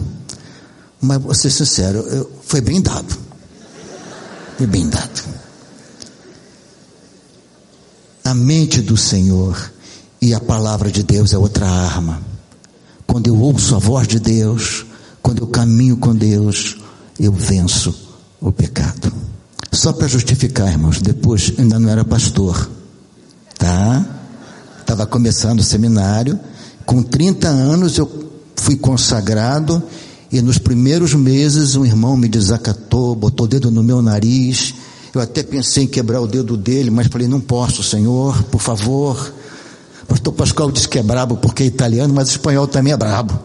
Mas 1.01 1.21
vou 1.21 1.35
ser 1.35 1.49
sincero, 1.49 1.99
eu, 1.99 2.31
foi 2.45 2.61
bem 2.61 2.81
dado. 2.81 3.13
Foi 4.57 4.65
bem 4.65 4.87
dado 4.87 5.42
mente 8.33 8.81
do 8.81 8.97
Senhor 8.97 9.71
e 10.21 10.33
a 10.33 10.39
palavra 10.39 10.91
de 10.91 11.03
Deus 11.03 11.33
é 11.33 11.37
outra 11.37 11.67
arma. 11.67 12.21
Quando 13.05 13.27
eu 13.27 13.37
ouço 13.37 13.75
a 13.75 13.79
voz 13.79 14.07
de 14.07 14.19
Deus, 14.19 14.85
quando 15.21 15.43
eu 15.43 15.47
caminho 15.47 15.97
com 15.97 16.15
Deus, 16.15 16.77
eu 17.19 17.31
venço 17.31 17.93
o 18.39 18.51
pecado. 18.51 19.11
Só 19.71 19.91
para 19.91 20.07
justificar, 20.07 20.71
irmãos, 20.71 21.01
depois 21.01 21.53
ainda 21.57 21.79
não 21.79 21.89
era 21.89 22.05
pastor, 22.05 22.69
tá? 23.57 24.05
estava 24.79 25.05
começando 25.05 25.59
o 25.59 25.63
seminário, 25.63 26.39
com 26.85 27.01
30 27.01 27.47
anos 27.47 27.97
eu 27.97 28.31
fui 28.55 28.75
consagrado 28.75 29.81
e 30.31 30.41
nos 30.41 30.57
primeiros 30.57 31.13
meses 31.13 31.75
um 31.75 31.85
irmão 31.85 32.15
me 32.15 32.27
desacatou, 32.27 33.15
botou 33.15 33.45
o 33.45 33.49
dedo 33.49 33.71
no 33.71 33.83
meu 33.83 34.01
nariz. 34.01 34.73
Eu 35.13 35.21
até 35.21 35.43
pensei 35.43 35.83
em 35.83 35.87
quebrar 35.87 36.21
o 36.21 36.27
dedo 36.27 36.57
dele, 36.57 36.89
mas 36.89 37.07
falei, 37.07 37.27
não 37.27 37.39
posso, 37.39 37.83
Senhor, 37.83 38.41
por 38.45 38.59
favor. 38.59 39.33
Pastor 40.07 40.33
Pascoal 40.33 40.71
disse 40.71 40.87
que 40.87 40.97
é 40.97 41.03
brabo 41.03 41.37
porque 41.37 41.63
é 41.63 41.65
italiano, 41.67 42.13
mas 42.13 42.29
espanhol 42.29 42.67
também 42.67 42.93
é 42.93 42.97
brabo. 42.97 43.39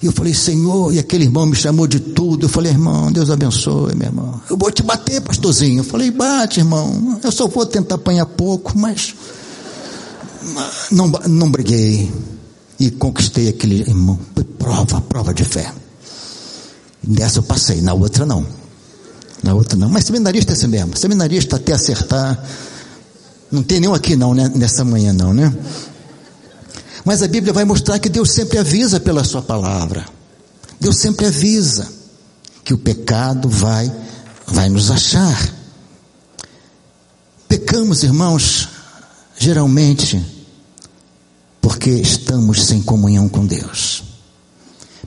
E 0.00 0.06
eu 0.06 0.12
falei, 0.12 0.32
Senhor, 0.32 0.94
e 0.94 0.98
aquele 1.00 1.24
irmão 1.24 1.44
me 1.46 1.56
chamou 1.56 1.88
de 1.88 1.98
tudo. 1.98 2.46
Eu 2.46 2.48
falei, 2.48 2.70
irmão, 2.70 3.10
Deus 3.10 3.28
abençoe, 3.30 3.96
meu 3.96 4.06
irmão. 4.06 4.40
Eu 4.48 4.56
vou 4.56 4.70
te 4.70 4.82
bater, 4.84 5.20
pastorzinho. 5.20 5.80
Eu 5.80 5.84
falei, 5.84 6.12
bate, 6.12 6.60
irmão. 6.60 7.18
Eu 7.24 7.32
só 7.32 7.48
vou 7.48 7.66
tentar 7.66 7.96
apanhar 7.96 8.26
pouco, 8.26 8.78
mas 8.78 9.12
não, 10.92 11.08
não 11.26 11.50
briguei. 11.50 12.12
E 12.78 12.92
conquistei 12.92 13.48
aquele 13.48 13.80
irmão. 13.80 14.16
Foi 14.32 14.44
prova, 14.44 15.00
prova 15.00 15.34
de 15.34 15.44
fé. 15.44 15.72
Nessa 17.04 17.40
eu 17.40 17.42
passei, 17.42 17.80
na 17.80 17.92
outra 17.92 18.24
não. 18.24 18.57
Na 19.48 19.54
outra 19.54 19.78
não. 19.78 19.88
Mas 19.88 20.04
seminarista 20.04 20.52
é 20.52 20.54
assim 20.54 20.66
mesmo. 20.66 20.94
Seminarista 20.94 21.56
até 21.56 21.72
acertar. 21.72 22.38
Não 23.50 23.62
tem 23.62 23.80
nenhum 23.80 23.94
aqui 23.94 24.14
não, 24.14 24.34
né? 24.34 24.46
Nessa 24.54 24.84
manhã 24.84 25.10
não, 25.10 25.32
né? 25.32 25.56
Mas 27.02 27.22
a 27.22 27.28
Bíblia 27.28 27.54
vai 27.54 27.64
mostrar 27.64 27.98
que 27.98 28.10
Deus 28.10 28.30
sempre 28.30 28.58
avisa 28.58 29.00
pela 29.00 29.24
sua 29.24 29.40
palavra. 29.40 30.04
Deus 30.78 30.98
sempre 30.98 31.24
avisa 31.24 31.88
que 32.62 32.74
o 32.74 32.78
pecado 32.78 33.48
vai 33.48 33.90
vai 34.46 34.68
nos 34.68 34.90
achar. 34.90 35.54
Pecamos, 37.48 38.02
irmãos, 38.02 38.68
geralmente 39.38 40.22
porque 41.58 41.88
estamos 41.88 42.66
sem 42.66 42.82
comunhão 42.82 43.30
com 43.30 43.46
Deus. 43.46 44.04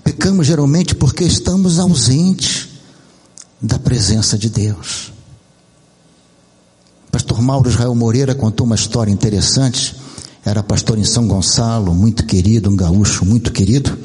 Pecamos 0.04 0.48
geralmente 0.48 0.96
porque 0.96 1.24
estamos 1.24 1.78
ausentes 1.78 2.71
da 3.62 3.78
presença 3.78 4.38
de 4.38 4.50
Deus. 4.50 5.12
Pastor 7.12 7.42
Mauro 7.42 7.70
Israel 7.70 7.94
Moreira 7.94 8.34
contou 8.34 8.66
uma 8.66 8.76
história 8.76 9.12
interessante. 9.12 9.96
Era 10.44 10.64
pastor 10.64 10.98
em 10.98 11.04
São 11.04 11.28
Gonçalo, 11.28 11.94
muito 11.94 12.26
querido, 12.26 12.70
um 12.70 12.76
gaúcho 12.76 13.26
muito 13.26 13.52
querido. 13.52 13.96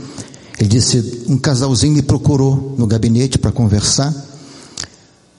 Ele 0.58 0.68
disse: 0.68 1.24
um 1.28 1.38
casalzinho 1.38 1.94
me 1.94 2.02
procurou 2.02 2.74
no 2.76 2.86
gabinete 2.86 3.38
para 3.38 3.52
conversar. 3.52 4.12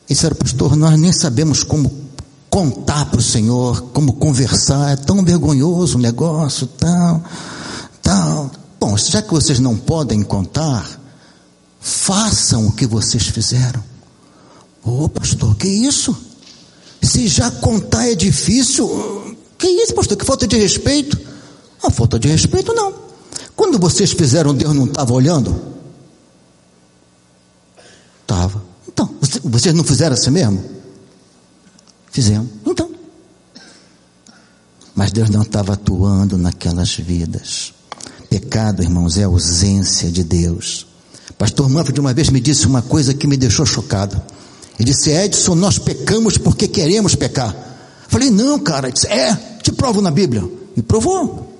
E 0.09 0.13
disse: 0.13 0.33
Pastor, 0.33 0.75
nós 0.75 0.97
nem 0.97 1.11
sabemos 1.11 1.63
como 1.63 1.91
contar 2.49 3.05
para 3.05 3.19
o 3.19 3.23
Senhor, 3.23 3.81
como 3.93 4.13
conversar. 4.13 4.93
É 4.93 4.95
tão 4.95 5.23
vergonhoso 5.23 5.97
o 5.97 6.01
negócio, 6.01 6.65
tal, 6.65 7.23
tal. 8.01 8.51
Bom, 8.79 8.97
já 8.97 9.21
que 9.21 9.31
vocês 9.31 9.59
não 9.59 9.75
podem 9.75 10.23
contar, 10.23 10.99
façam 11.79 12.65
o 12.65 12.71
que 12.71 12.87
vocês 12.87 13.27
fizeram. 13.27 13.96
Ô 14.87 15.03
oh, 15.03 15.09
pastor, 15.09 15.53
que 15.57 15.67
isso? 15.67 16.15
Se 17.01 17.27
já 17.27 17.51
contar 17.51 18.07
é 18.09 18.15
difícil, 18.15 19.35
que 19.57 19.67
isso, 19.67 19.93
pastor? 19.93 20.15
Que 20.15 20.25
falta 20.25 20.47
de 20.47 20.55
respeito? 20.55 21.19
A 21.83 21.91
falta 21.91 22.17
de 22.17 22.29
respeito 22.29 22.73
não. 22.73 22.93
Quando 23.53 23.77
vocês 23.77 24.13
fizeram, 24.13 24.55
Deus 24.55 24.73
não 24.73 24.85
estava 24.85 25.13
olhando? 25.13 25.61
Estava. 28.21 28.63
Então, 28.87 29.13
vocês 29.43 29.75
não 29.75 29.83
fizeram 29.83 30.13
assim 30.13 30.31
mesmo? 30.31 30.63
Fizemos. 32.09 32.47
Então. 32.65 32.89
Mas 34.95 35.11
Deus 35.11 35.29
não 35.29 35.41
estava 35.41 35.73
atuando 35.73 36.37
naquelas 36.37 36.95
vidas. 36.95 37.73
Pecado, 38.29 38.81
irmãos, 38.81 39.17
é 39.17 39.23
ausência 39.23 40.09
de 40.09 40.23
Deus. 40.23 40.87
Pastor 41.37 41.69
Manfred 41.69 41.99
uma 41.99 42.13
vez 42.13 42.29
me 42.29 42.39
disse 42.39 42.65
uma 42.65 42.81
coisa 42.81 43.13
que 43.13 43.27
me 43.27 43.35
deixou 43.35 43.65
chocado. 43.65 44.21
Ele 44.79 44.91
disse: 44.91 45.09
Edson, 45.09 45.55
nós 45.55 45.79
pecamos 45.79 46.37
porque 46.37 46.67
queremos 46.67 47.15
pecar. 47.15 47.55
Falei: 48.07 48.29
Não, 48.29 48.59
cara. 48.59 48.87
Ele 48.87 48.93
disse: 48.93 49.07
É, 49.07 49.35
te 49.61 49.71
provo 49.71 50.01
na 50.01 50.11
Bíblia. 50.11 50.43
E 50.75 50.81
provou. 50.81 51.57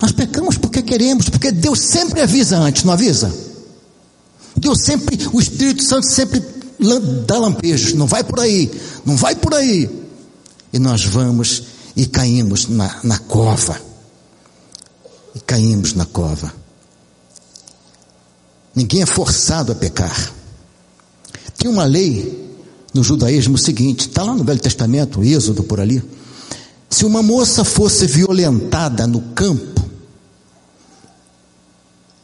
Nós 0.00 0.12
pecamos 0.12 0.56
porque 0.56 0.82
queremos, 0.82 1.28
porque 1.28 1.50
Deus 1.50 1.80
sempre 1.80 2.20
avisa 2.20 2.58
antes, 2.58 2.84
não 2.84 2.92
avisa? 2.92 3.34
Deus 4.56 4.82
sempre, 4.82 5.18
o 5.32 5.40
Espírito 5.40 5.82
Santo 5.82 6.06
sempre 6.06 6.42
dá 7.26 7.38
lampejos, 7.38 7.94
não 7.94 8.06
vai 8.06 8.22
por 8.22 8.38
aí, 8.38 8.70
não 9.04 9.16
vai 9.16 9.34
por 9.34 9.54
aí. 9.54 9.88
E 10.72 10.78
nós 10.78 11.04
vamos 11.04 11.62
e 11.96 12.06
caímos 12.06 12.68
na, 12.68 13.00
na 13.02 13.18
cova 13.18 13.80
e 15.34 15.40
caímos 15.40 15.94
na 15.94 16.04
cova. 16.04 16.52
Ninguém 18.74 19.02
é 19.02 19.06
forçado 19.06 19.72
a 19.72 19.74
pecar. 19.74 20.32
Tem 21.64 21.72
uma 21.72 21.86
lei 21.86 22.60
no 22.92 23.02
judaísmo 23.02 23.56
seguinte, 23.56 24.00
está 24.00 24.22
lá 24.22 24.34
no 24.34 24.44
Velho 24.44 24.60
Testamento, 24.60 25.24
Êxodo 25.24 25.64
por 25.64 25.80
ali. 25.80 26.04
Se 26.90 27.06
uma 27.06 27.22
moça 27.22 27.64
fosse 27.64 28.06
violentada 28.06 29.06
no 29.06 29.22
campo, 29.32 29.82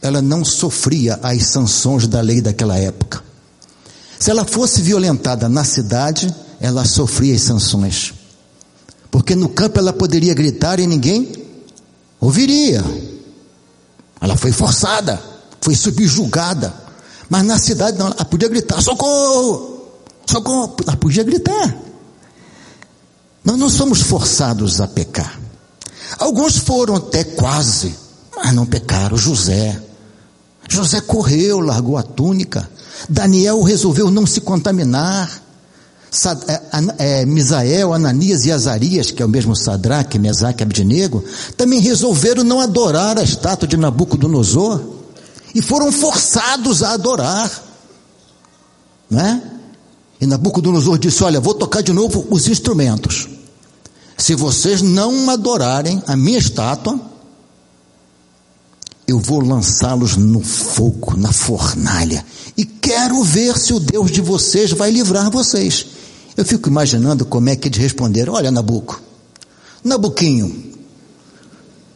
ela 0.02 0.20
não 0.20 0.44
sofria 0.44 1.18
as 1.22 1.44
sanções 1.44 2.06
da 2.06 2.20
lei 2.20 2.42
daquela 2.42 2.76
época. 2.76 3.24
Se 4.18 4.30
ela 4.30 4.44
fosse 4.44 4.82
violentada 4.82 5.48
na 5.48 5.64
cidade, 5.64 6.30
ela 6.60 6.84
sofria 6.84 7.34
as 7.34 7.40
sanções. 7.40 8.12
Porque 9.10 9.34
no 9.34 9.48
campo 9.48 9.78
ela 9.78 9.94
poderia 9.94 10.34
gritar 10.34 10.78
e 10.78 10.86
ninguém 10.86 11.32
ouviria. 12.20 12.84
Ela 14.20 14.36
foi 14.36 14.52
forçada, 14.52 15.18
foi 15.62 15.74
subjugada. 15.74 16.89
Mas 17.30 17.44
na 17.44 17.58
cidade 17.58 17.96
não, 17.96 18.08
ela 18.08 18.24
podia 18.24 18.48
gritar: 18.48 18.82
socorro! 18.82 19.86
Socorro! 20.26 20.74
Ela 20.84 20.96
podia 20.96 21.22
gritar. 21.22 21.76
Nós 23.44 23.56
não 23.56 23.70
somos 23.70 24.02
forçados 24.02 24.80
a 24.80 24.88
pecar. 24.88 25.38
Alguns 26.18 26.58
foram 26.58 26.96
até 26.96 27.22
quase, 27.22 27.94
mas 28.36 28.52
não 28.52 28.66
pecaram. 28.66 29.16
José. 29.16 29.80
José 30.68 31.00
correu, 31.00 31.60
largou 31.60 31.96
a 31.96 32.02
túnica. 32.02 32.68
Daniel 33.08 33.62
resolveu 33.62 34.10
não 34.10 34.26
se 34.26 34.40
contaminar. 34.40 35.42
É, 36.98 37.20
é, 37.20 37.26
Misael, 37.26 37.94
Ananias 37.94 38.44
e 38.44 38.50
Azarias, 38.50 39.12
que 39.12 39.22
é 39.22 39.26
o 39.26 39.28
mesmo 39.28 39.54
Sadraque, 39.54 40.18
Mesaque 40.18 40.62
e 40.62 40.64
Abdinego, 40.64 41.24
também 41.56 41.78
resolveram 41.78 42.42
não 42.42 42.60
adorar 42.60 43.16
a 43.16 43.22
estátua 43.22 43.68
de 43.68 43.76
Nabucodonosor 43.76 44.99
e 45.54 45.62
foram 45.62 45.90
forçados 45.90 46.82
a 46.82 46.92
adorar, 46.92 47.62
né? 49.10 49.42
E 50.20 50.26
Nabucodonosor 50.26 50.98
disse: 50.98 51.24
Olha, 51.24 51.40
vou 51.40 51.54
tocar 51.54 51.82
de 51.82 51.92
novo 51.92 52.26
os 52.30 52.46
instrumentos. 52.46 53.28
Se 54.16 54.34
vocês 54.34 54.82
não 54.82 55.30
adorarem 55.30 56.02
a 56.06 56.14
minha 56.14 56.38
estátua, 56.38 57.00
eu 59.08 59.18
vou 59.18 59.40
lançá-los 59.40 60.16
no 60.16 60.40
fogo, 60.40 61.16
na 61.16 61.32
fornalha, 61.32 62.24
e 62.56 62.64
quero 62.64 63.24
ver 63.24 63.58
se 63.58 63.72
o 63.72 63.80
Deus 63.80 64.10
de 64.10 64.20
vocês 64.20 64.72
vai 64.72 64.90
livrar 64.90 65.30
vocês. 65.30 65.86
Eu 66.36 66.44
fico 66.44 66.68
imaginando 66.68 67.24
como 67.24 67.48
é 67.48 67.56
que 67.56 67.68
eles 67.68 67.78
responderam: 67.78 68.34
Olha, 68.34 68.50
Nabuco, 68.50 69.00
Nabuquinho, 69.82 70.70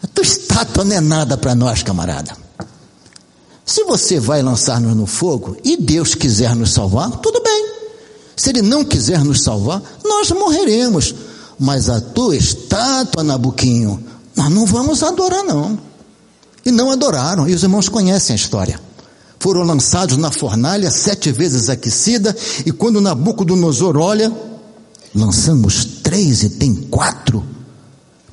a 0.03 0.07
tua 0.07 0.25
estátua 0.25 0.83
não 0.83 0.97
é 0.97 1.01
nada 1.01 1.37
para 1.37 1.55
nós, 1.55 1.83
camarada. 1.83 2.44
Se 3.65 3.85
você 3.85 4.21
vai 4.21 4.43
lançar-nos 4.43 4.95
no 4.95 5.07
fogo 5.07 5.57
e 5.65 5.77
Deus 5.77 6.15
quiser 6.15 6.55
nos 6.55 6.73
salvar, 6.73 7.11
tudo 7.19 7.43
bem. 7.43 7.73
Se 8.37 8.51
Ele 8.51 8.63
não 8.63 8.85
quiser 8.85 9.25
nos 9.25 9.43
salvar, 9.43 9.83
nós 10.05 10.31
morreremos. 10.31 11.15
Mas 11.59 11.89
a 11.89 12.01
tua 12.01 12.37
estátua, 12.37 13.23
Nabuquinho, 13.23 14.03
nós 14.37 14.51
não 14.51 14.67
vamos 14.67 15.03
adorar, 15.03 15.45
não. 15.45 15.79
E 16.65 16.71
não 16.71 16.91
adoraram, 16.91 17.49
e 17.49 17.55
os 17.55 17.63
irmãos 17.63 17.89
conhecem 17.89 18.35
a 18.35 18.37
história 18.37 18.81
foram 19.45 19.63
lançados 19.63 20.17
na 20.17 20.31
fornalha, 20.31 20.91
sete 20.91 21.31
vezes 21.31 21.69
aquecida, 21.69 22.35
e 22.65 22.73
quando 22.73 22.99
Nabucodonosor 22.99 23.95
olha, 23.99 24.33
lançamos 25.15 25.85
três 26.03 26.43
e 26.43 26.49
tem 26.49 26.75
quatro, 26.75 27.45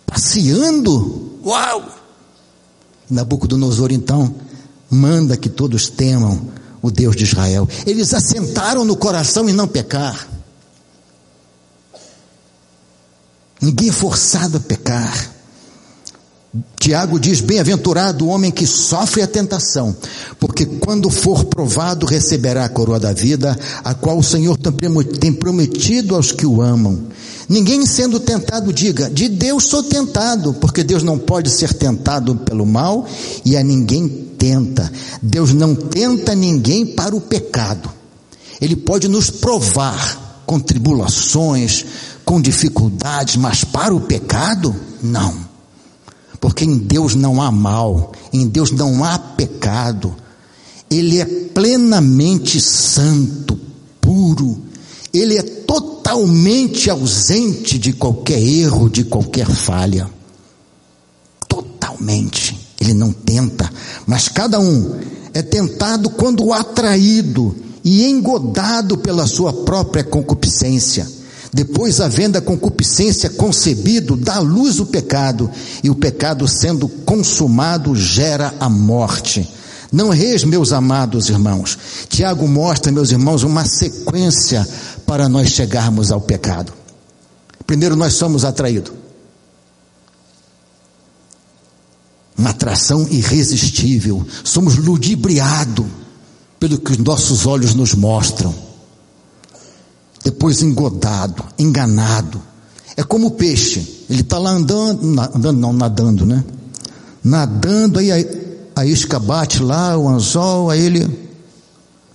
passeando, 0.08 1.34
uau! 1.46 1.84
Nabucodonosor 3.10 3.91
então 3.91 4.34
manda 4.91 5.38
que 5.38 5.47
todos 5.47 5.89
temam 5.89 6.49
o 6.82 6.91
Deus 6.91 7.15
de 7.15 7.23
Israel. 7.23 7.67
Eles 7.86 8.13
assentaram 8.13 8.84
no 8.84 8.97
coração 8.97 9.49
e 9.49 9.54
não 9.54 9.67
pecar. 9.67 10.27
Ninguém 13.62 13.89
é 13.89 13.93
forçado 13.93 14.58
a 14.58 14.60
pecar. 14.60 15.31
Tiago 16.78 17.18
diz: 17.18 17.40
Bem-aventurado 17.40 18.26
o 18.26 18.28
homem 18.28 18.52
que 18.52 18.68
sofre 18.68 19.22
a 19.22 19.28
tentação, 19.28 19.96
porque 20.38 20.66
quando 20.66 21.10
for 21.10 21.46
provado 21.46 22.06
receberá 22.06 22.66
a 22.66 22.70
coroa 22.70 23.00
da 23.00 23.14
vida, 23.14 23.58
a 23.84 23.94
qual 23.94 24.18
o 24.18 24.24
Senhor 24.24 24.58
tem 25.20 25.32
prometido 25.32 26.16
aos 26.16 26.32
que 26.32 26.46
o 26.46 26.62
amam. 26.62 27.08
Ninguém 27.48 27.86
sendo 27.86 28.20
tentado 28.20 28.74
diga: 28.74 29.10
De 29.10 29.30
Deus 29.30 29.64
sou 29.66 29.82
tentado, 29.84 30.54
porque 30.56 30.84
Deus 30.84 31.04
não 31.04 31.18
pode 31.18 31.50
ser 31.50 31.74
tentado 31.74 32.36
pelo 32.36 32.66
mal 32.66 33.08
e 33.46 33.56
a 33.56 33.64
ninguém 33.64 34.10
tenta. 34.38 34.92
Deus 35.22 35.54
não 35.54 35.74
tenta 35.74 36.36
ninguém 36.36 36.86
para 36.86 37.16
o 37.16 37.22
pecado. 37.22 37.90
Ele 38.60 38.76
pode 38.76 39.08
nos 39.08 39.30
provar 39.30 40.44
com 40.46 40.60
tribulações, 40.60 41.86
com 42.26 42.42
dificuldades, 42.42 43.38
mas 43.38 43.64
para 43.64 43.96
o 43.96 44.02
pecado, 44.02 44.76
não. 45.02 45.51
Porque 46.41 46.65
em 46.65 46.75
Deus 46.75 47.13
não 47.13 47.39
há 47.39 47.51
mal, 47.51 48.12
em 48.34 48.47
Deus 48.47 48.71
não 48.71 49.06
há 49.06 49.19
pecado. 49.19 50.15
Ele 50.89 51.19
é 51.19 51.25
plenamente 51.25 52.60
santo, 52.60 53.58
puro. 54.01 54.60
Ele 55.13 55.38
é 55.38 55.43
totalmente 55.43 56.89
ausente 56.89 57.77
de 57.77 57.93
qualquer 57.93 58.41
erro, 58.41 58.89
de 58.89 59.04
qualquer 59.04 59.47
falha. 59.47 60.10
Totalmente. 61.47 62.60
Ele 62.80 62.95
não 62.95 63.13
tenta, 63.13 63.71
mas 64.08 64.27
cada 64.27 64.60
um 64.60 64.99
é 65.36 65.43
tentado 65.43 66.10
quando 66.10 66.51
atraído 66.51 67.56
e 67.84 68.08
engodado 68.08 68.97
pela 68.97 69.27
sua 69.27 69.54
própria 69.54 70.04
concupiscência. 70.04 71.21
Depois, 71.54 72.00
havendo 72.00 72.38
a 72.38 72.42
concupiscência 72.42 73.30
concebido, 73.30 74.16
dá 74.16 74.40
luz 74.40 74.80
o 74.80 74.86
pecado, 74.86 75.52
e 75.84 75.90
o 75.90 75.96
pecado 75.96 76.48
sendo 76.48 76.88
consumado 76.88 77.94
gera 77.94 78.54
a 78.58 78.70
morte. 78.70 79.50
Não 79.92 80.10
reis, 80.10 80.46
meus 80.46 80.72
amados 80.72 81.30
irmãos. 81.30 81.78
Tiago 82.08 82.48
mostra, 82.48 82.92
meus 82.92 83.12
irmãos, 83.12 83.44
uma 83.44 83.66
sequência 83.66 84.66
para 85.06 85.28
nós 85.28 85.50
chegarmos 85.50 86.10
ao 86.10 86.22
pecado. 86.22 86.72
Primeiro, 87.68 87.98
nós 87.98 88.14
somos 88.14 88.46
atraídos. 88.46 88.94
Uma 92.38 92.52
atração 92.52 93.06
irresistível. 93.12 94.26
Somos 94.46 94.78
ludibriados 94.78 95.86
pelo 96.58 96.80
que 96.80 96.94
os 96.94 96.98
nossos 96.98 97.46
olhos 97.46 97.76
nos 97.76 97.94
mostram 97.94 98.71
depois 100.24 100.62
engodado, 100.62 101.44
enganado. 101.58 102.42
É 102.96 103.04
como 103.04 103.28
o 103.28 103.32
peixe, 103.32 104.06
ele 104.10 104.22
está 104.22 104.38
lá 104.38 104.52
andando, 104.52 105.20
andando 105.34 105.60
não, 105.60 105.74
nadando, 105.74 106.26
né? 106.26 106.44
Nadando, 107.24 108.00
aí 108.00 108.12
a, 108.12 108.82
a 108.82 108.86
isca 108.86 109.20
bate 109.20 109.62
lá, 109.62 109.98
o 109.98 110.08
anzol, 110.08 110.70
aí 110.70 110.82
ele 110.86 111.22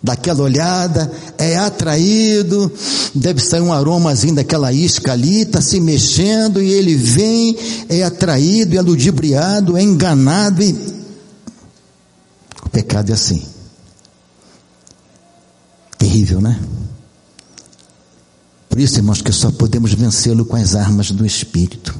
dá 0.02 0.12
aquela 0.12 0.42
olhada, 0.42 1.10
é 1.36 1.56
atraído, 1.56 2.70
deve 3.14 3.40
sair 3.40 3.60
um 3.60 3.72
aromazinho 3.72 4.36
daquela 4.36 4.72
isca 4.72 5.12
ali, 5.12 5.42
está 5.42 5.60
se 5.60 5.80
mexendo 5.80 6.62
e 6.62 6.70
ele 6.70 6.94
vem, 6.94 7.56
é 7.88 8.04
atraído, 8.04 8.76
é 8.76 8.80
ludibriado, 8.80 9.76
é 9.76 9.82
enganado 9.82 10.62
e 10.62 10.72
o 12.64 12.68
pecado 12.70 13.10
é 13.10 13.14
assim. 13.14 13.42
Terrível, 15.98 16.40
né? 16.40 16.60
Por 18.76 18.82
isso, 18.82 18.98
irmãos, 18.98 19.22
que 19.22 19.32
só 19.32 19.50
podemos 19.50 19.94
vencê-lo 19.94 20.44
com 20.44 20.54
as 20.54 20.74
armas 20.74 21.10
do 21.10 21.24
Espírito. 21.24 21.98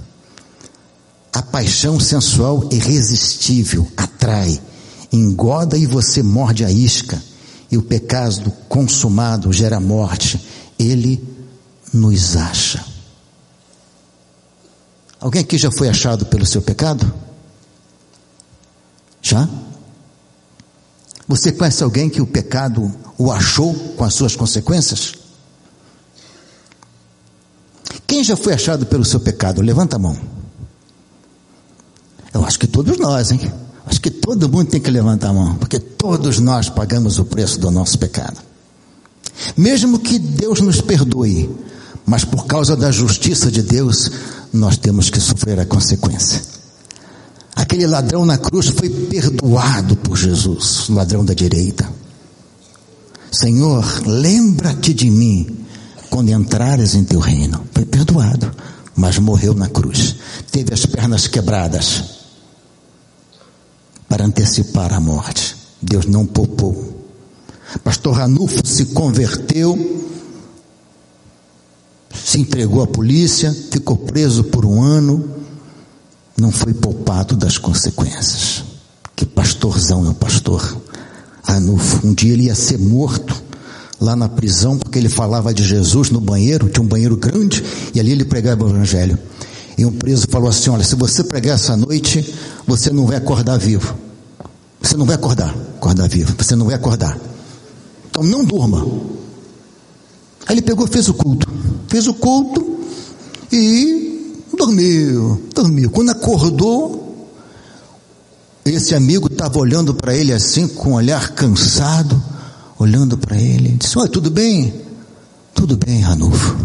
A 1.32 1.40
paixão 1.40 1.98
sensual 1.98 2.68
irresistível 2.70 3.90
atrai, 3.96 4.60
engoda 5.10 5.78
e 5.78 5.86
você 5.86 6.22
morde 6.22 6.66
a 6.66 6.70
isca, 6.70 7.18
e 7.72 7.78
o 7.78 7.82
pecado 7.82 8.52
consumado 8.68 9.50
gera 9.54 9.80
morte. 9.80 10.38
Ele 10.78 11.26
nos 11.94 12.36
acha. 12.36 12.84
Alguém 15.18 15.40
aqui 15.40 15.56
já 15.56 15.70
foi 15.70 15.88
achado 15.88 16.26
pelo 16.26 16.44
seu 16.44 16.60
pecado? 16.60 17.10
Já? 19.22 19.48
Você 21.26 21.52
conhece 21.52 21.82
alguém 21.82 22.10
que 22.10 22.20
o 22.20 22.26
pecado 22.26 22.94
o 23.16 23.32
achou 23.32 23.72
com 23.96 24.04
as 24.04 24.12
suas 24.12 24.36
consequências? 24.36 25.15
Quem 28.06 28.22
já 28.22 28.36
foi 28.36 28.52
achado 28.52 28.86
pelo 28.86 29.04
seu 29.04 29.20
pecado? 29.20 29.60
Levanta 29.60 29.96
a 29.96 29.98
mão. 29.98 30.16
Eu 32.32 32.44
acho 32.44 32.58
que 32.58 32.66
todos 32.66 32.98
nós, 32.98 33.30
hein? 33.30 33.40
Acho 33.86 34.00
que 34.00 34.10
todo 34.10 34.48
mundo 34.48 34.70
tem 34.70 34.80
que 34.80 34.90
levantar 34.90 35.30
a 35.30 35.32
mão, 35.32 35.54
porque 35.54 35.78
todos 35.78 36.38
nós 36.38 36.68
pagamos 36.68 37.18
o 37.18 37.24
preço 37.24 37.58
do 37.58 37.70
nosso 37.70 37.98
pecado. 37.98 38.40
Mesmo 39.56 39.98
que 39.98 40.18
Deus 40.18 40.60
nos 40.60 40.80
perdoe, 40.80 41.50
mas 42.04 42.24
por 42.24 42.46
causa 42.46 42.76
da 42.76 42.90
justiça 42.90 43.50
de 43.50 43.62
Deus, 43.62 44.10
nós 44.52 44.76
temos 44.76 45.08
que 45.08 45.20
sofrer 45.20 45.58
a 45.60 45.66
consequência. 45.66 46.42
Aquele 47.54 47.86
ladrão 47.86 48.26
na 48.26 48.36
cruz 48.36 48.68
foi 48.68 48.90
perdoado 48.90 49.96
por 49.96 50.16
Jesus, 50.16 50.88
ladrão 50.88 51.24
da 51.24 51.32
direita. 51.32 51.88
Senhor, 53.30 53.84
lembra-te 54.06 54.92
de 54.92 55.10
mim 55.10 55.65
quando 56.16 56.30
entrares 56.30 56.94
em 56.94 57.04
teu 57.04 57.20
reino. 57.20 57.62
Foi 57.72 57.84
perdoado, 57.84 58.50
mas 58.96 59.18
morreu 59.18 59.52
na 59.52 59.68
cruz. 59.68 60.16
Teve 60.50 60.72
as 60.72 60.86
pernas 60.86 61.26
quebradas 61.26 62.04
para 64.08 64.24
antecipar 64.24 64.94
a 64.94 64.98
morte. 64.98 65.54
Deus 65.82 66.06
não 66.06 66.24
poupou. 66.24 67.06
Pastor 67.84 68.14
Ranulfo 68.14 68.66
se 68.66 68.86
converteu, 68.86 69.76
se 72.14 72.40
entregou 72.40 72.82
à 72.82 72.86
polícia, 72.86 73.52
ficou 73.70 73.98
preso 73.98 74.44
por 74.44 74.64
um 74.64 74.82
ano, 74.82 75.28
não 76.34 76.50
foi 76.50 76.72
poupado 76.72 77.36
das 77.36 77.58
consequências. 77.58 78.64
Que 79.14 79.26
pastorzão 79.26 80.06
é 80.06 80.08
o 80.08 80.14
pastor 80.14 80.80
Ranulfo. 81.44 82.06
Um 82.06 82.14
dia 82.14 82.32
ele 82.32 82.44
ia 82.44 82.54
ser 82.54 82.78
morto 82.78 83.44
lá 84.00 84.14
na 84.14 84.28
prisão, 84.28 84.78
porque 84.78 84.98
ele 84.98 85.08
falava 85.08 85.52
de 85.52 85.64
Jesus 85.64 86.10
no 86.10 86.20
banheiro, 86.20 86.68
tinha 86.68 86.82
um 86.82 86.88
banheiro 86.88 87.16
grande, 87.16 87.62
e 87.94 88.00
ali 88.00 88.12
ele 88.12 88.24
pregava 88.24 88.64
o 88.64 88.68
evangelho. 88.68 89.18
E 89.78 89.84
um 89.84 89.92
preso 89.92 90.26
falou 90.30 90.48
assim: 90.48 90.70
Olha, 90.70 90.84
se 90.84 90.94
você 90.94 91.22
pregar 91.24 91.56
essa 91.56 91.76
noite, 91.76 92.34
você 92.66 92.90
não 92.90 93.06
vai 93.06 93.16
acordar 93.16 93.58
vivo. 93.58 93.94
Você 94.80 94.96
não 94.96 95.04
vai 95.04 95.16
acordar, 95.16 95.54
acordar 95.76 96.08
vivo, 96.08 96.34
você 96.38 96.54
não 96.54 96.66
vai 96.66 96.74
acordar. 96.74 97.18
Então 98.08 98.22
não 98.22 98.44
durma. 98.44 98.86
Aí 100.46 100.54
ele 100.54 100.62
pegou, 100.62 100.86
fez 100.86 101.08
o 101.08 101.14
culto, 101.14 101.48
fez 101.88 102.06
o 102.06 102.14
culto 102.14 102.78
e 103.50 104.32
dormiu, 104.56 105.42
dormiu. 105.52 105.90
Quando 105.90 106.10
acordou, 106.10 107.28
esse 108.64 108.94
amigo 108.94 109.26
estava 109.26 109.58
olhando 109.58 109.92
para 109.92 110.14
ele 110.14 110.32
assim, 110.32 110.68
com 110.68 110.90
um 110.90 110.94
olhar 110.94 111.30
cansado 111.34 112.22
olhando 112.78 113.16
para 113.18 113.36
ele, 113.40 113.76
disse: 113.78 113.98
Oi, 113.98 114.08
tudo 114.08 114.30
bem? 114.30 114.72
Tudo 115.54 115.76
bem, 115.76 116.00
Ranulfo. 116.00 116.56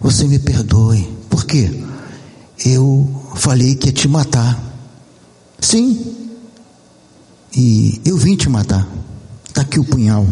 Você 0.00 0.24
me 0.26 0.38
perdoe. 0.38 1.08
Por 1.28 1.44
quê? 1.44 1.82
Eu 2.64 3.32
falei 3.34 3.74
que 3.74 3.86
ia 3.86 3.92
te 3.92 4.08
matar. 4.08 4.58
Sim. 5.60 6.14
E 7.56 8.00
eu 8.04 8.16
vim 8.16 8.36
te 8.36 8.48
matar. 8.48 8.86
Está 9.48 9.62
aqui 9.62 9.80
o 9.80 9.84
punhal. 9.84 10.26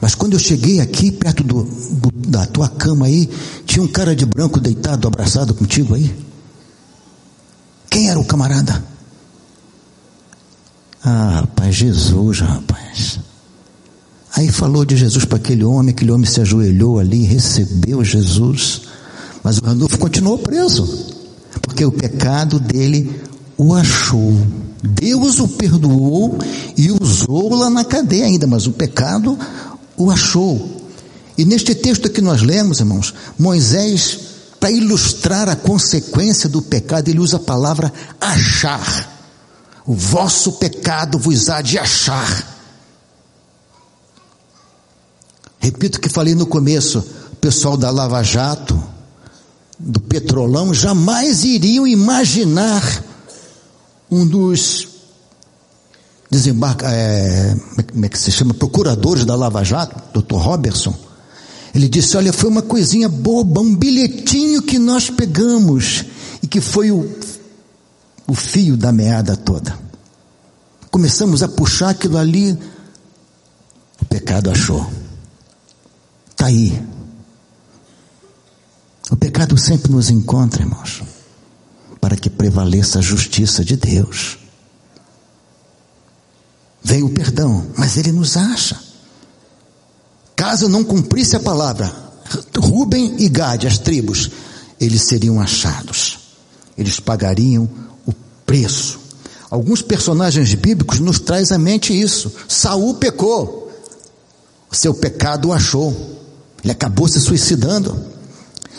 Mas 0.00 0.14
quando 0.14 0.32
eu 0.32 0.38
cheguei 0.38 0.80
aqui, 0.80 1.12
perto 1.12 1.44
do, 1.44 1.62
do, 1.62 2.10
da 2.28 2.46
tua 2.46 2.68
cama 2.68 3.06
aí, 3.06 3.28
tinha 3.64 3.82
um 3.82 3.88
cara 3.88 4.14
de 4.16 4.26
branco 4.26 4.58
deitado, 4.58 5.06
abraçado 5.06 5.54
contigo 5.54 5.94
aí. 5.94 6.14
Quem 7.88 8.10
era 8.10 8.18
o 8.18 8.24
camarada? 8.24 8.84
Ah, 11.02 11.40
rapaz, 11.40 11.76
Jesus, 11.76 12.40
rapaz. 12.40 13.20
Aí 14.36 14.50
falou 14.50 14.84
de 14.84 14.96
Jesus 14.96 15.24
para 15.24 15.36
aquele 15.36 15.64
homem, 15.64 15.90
aquele 15.90 16.10
homem 16.10 16.28
se 16.28 16.40
ajoelhou 16.40 16.98
ali, 16.98 17.22
recebeu 17.22 18.04
Jesus. 18.04 18.82
Mas 19.44 19.58
o 19.58 19.64
Ranulfo 19.64 19.96
continuou 19.96 20.38
preso, 20.38 20.86
porque 21.62 21.84
o 21.84 21.92
pecado 21.92 22.58
dele 22.58 23.20
o 23.56 23.74
achou. 23.74 24.34
Deus 24.82 25.38
o 25.38 25.48
perdoou 25.48 26.36
e 26.76 26.90
usou 26.90 27.54
lá 27.54 27.70
na 27.70 27.84
cadeia 27.84 28.26
ainda, 28.26 28.46
mas 28.46 28.66
o 28.66 28.72
pecado 28.72 29.38
o 29.96 30.10
achou. 30.10 30.82
E 31.38 31.44
neste 31.44 31.74
texto 31.74 32.10
que 32.10 32.20
nós 32.20 32.42
lemos, 32.42 32.80
irmãos, 32.80 33.14
Moisés, 33.38 34.18
para 34.58 34.70
ilustrar 34.70 35.48
a 35.48 35.56
consequência 35.56 36.48
do 36.48 36.60
pecado, 36.60 37.08
ele 37.08 37.20
usa 37.20 37.36
a 37.36 37.40
palavra 37.40 37.92
achar. 38.20 39.12
O 39.86 39.94
vosso 39.94 40.52
pecado 40.52 41.18
vos 41.18 41.48
há 41.48 41.60
de 41.60 41.78
achar. 41.78 42.53
Repito 45.64 45.96
o 45.96 46.00
que 46.02 46.10
falei 46.10 46.34
no 46.34 46.44
começo: 46.44 46.98
o 47.32 47.36
pessoal 47.36 47.74
da 47.74 47.90
Lava 47.90 48.22
Jato, 48.22 48.78
do 49.78 49.98
Petrolão, 49.98 50.74
jamais 50.74 51.42
iriam 51.42 51.86
imaginar 51.86 53.02
um 54.10 54.26
dos 54.26 54.88
desembarca, 56.30 56.86
é, 56.90 57.56
como 57.90 58.04
é 58.04 58.08
que 58.10 58.18
se 58.18 58.30
chama, 58.30 58.52
procuradores 58.52 59.24
da 59.24 59.34
Lava 59.34 59.64
Jato, 59.64 60.20
Dr. 60.20 60.34
Robertson, 60.34 60.94
ele 61.74 61.88
disse: 61.88 62.14
Olha, 62.14 62.30
foi 62.30 62.50
uma 62.50 62.62
coisinha 62.62 63.08
boba, 63.08 63.62
um 63.62 63.74
bilhetinho 63.74 64.60
que 64.60 64.78
nós 64.78 65.08
pegamos 65.08 66.04
e 66.42 66.46
que 66.46 66.60
foi 66.60 66.90
o, 66.90 67.10
o 68.26 68.34
fio 68.34 68.76
da 68.76 68.92
meada 68.92 69.34
toda. 69.34 69.78
Começamos 70.90 71.42
a 71.42 71.48
puxar 71.48 71.88
aquilo 71.88 72.18
ali, 72.18 72.52
o 74.02 74.04
pecado 74.04 74.50
achou. 74.50 75.03
Está 76.44 76.46
aí. 76.46 76.78
O 79.10 79.16
pecado 79.16 79.56
sempre 79.56 79.90
nos 79.90 80.10
encontra, 80.10 80.62
irmãos, 80.62 81.02
para 81.98 82.16
que 82.16 82.28
prevaleça 82.28 82.98
a 82.98 83.02
justiça 83.02 83.64
de 83.64 83.76
Deus. 83.76 84.36
Vem 86.82 87.02
o 87.02 87.08
perdão, 87.08 87.66
mas 87.78 87.96
ele 87.96 88.12
nos 88.12 88.36
acha. 88.36 88.78
Caso 90.36 90.68
não 90.68 90.84
cumprisse 90.84 91.34
a 91.34 91.40
palavra, 91.40 91.90
Ruben 92.58 93.16
e 93.20 93.28
Gade, 93.30 93.66
as 93.66 93.78
tribos, 93.78 94.30
eles 94.78 95.00
seriam 95.04 95.40
achados. 95.40 96.18
Eles 96.76 97.00
pagariam 97.00 97.66
o 98.04 98.12
preço. 98.44 99.00
Alguns 99.48 99.80
personagens 99.80 100.52
bíblicos 100.54 101.00
nos 101.00 101.18
traz 101.18 101.52
à 101.52 101.56
mente 101.56 101.98
isso. 101.98 102.30
Saul 102.46 102.96
pecou. 102.96 103.72
Seu 104.70 104.92
pecado 104.92 105.48
o 105.48 105.52
achou. 105.54 106.14
Ele 106.64 106.72
acabou 106.72 107.06
se 107.06 107.20
suicidando. 107.20 107.94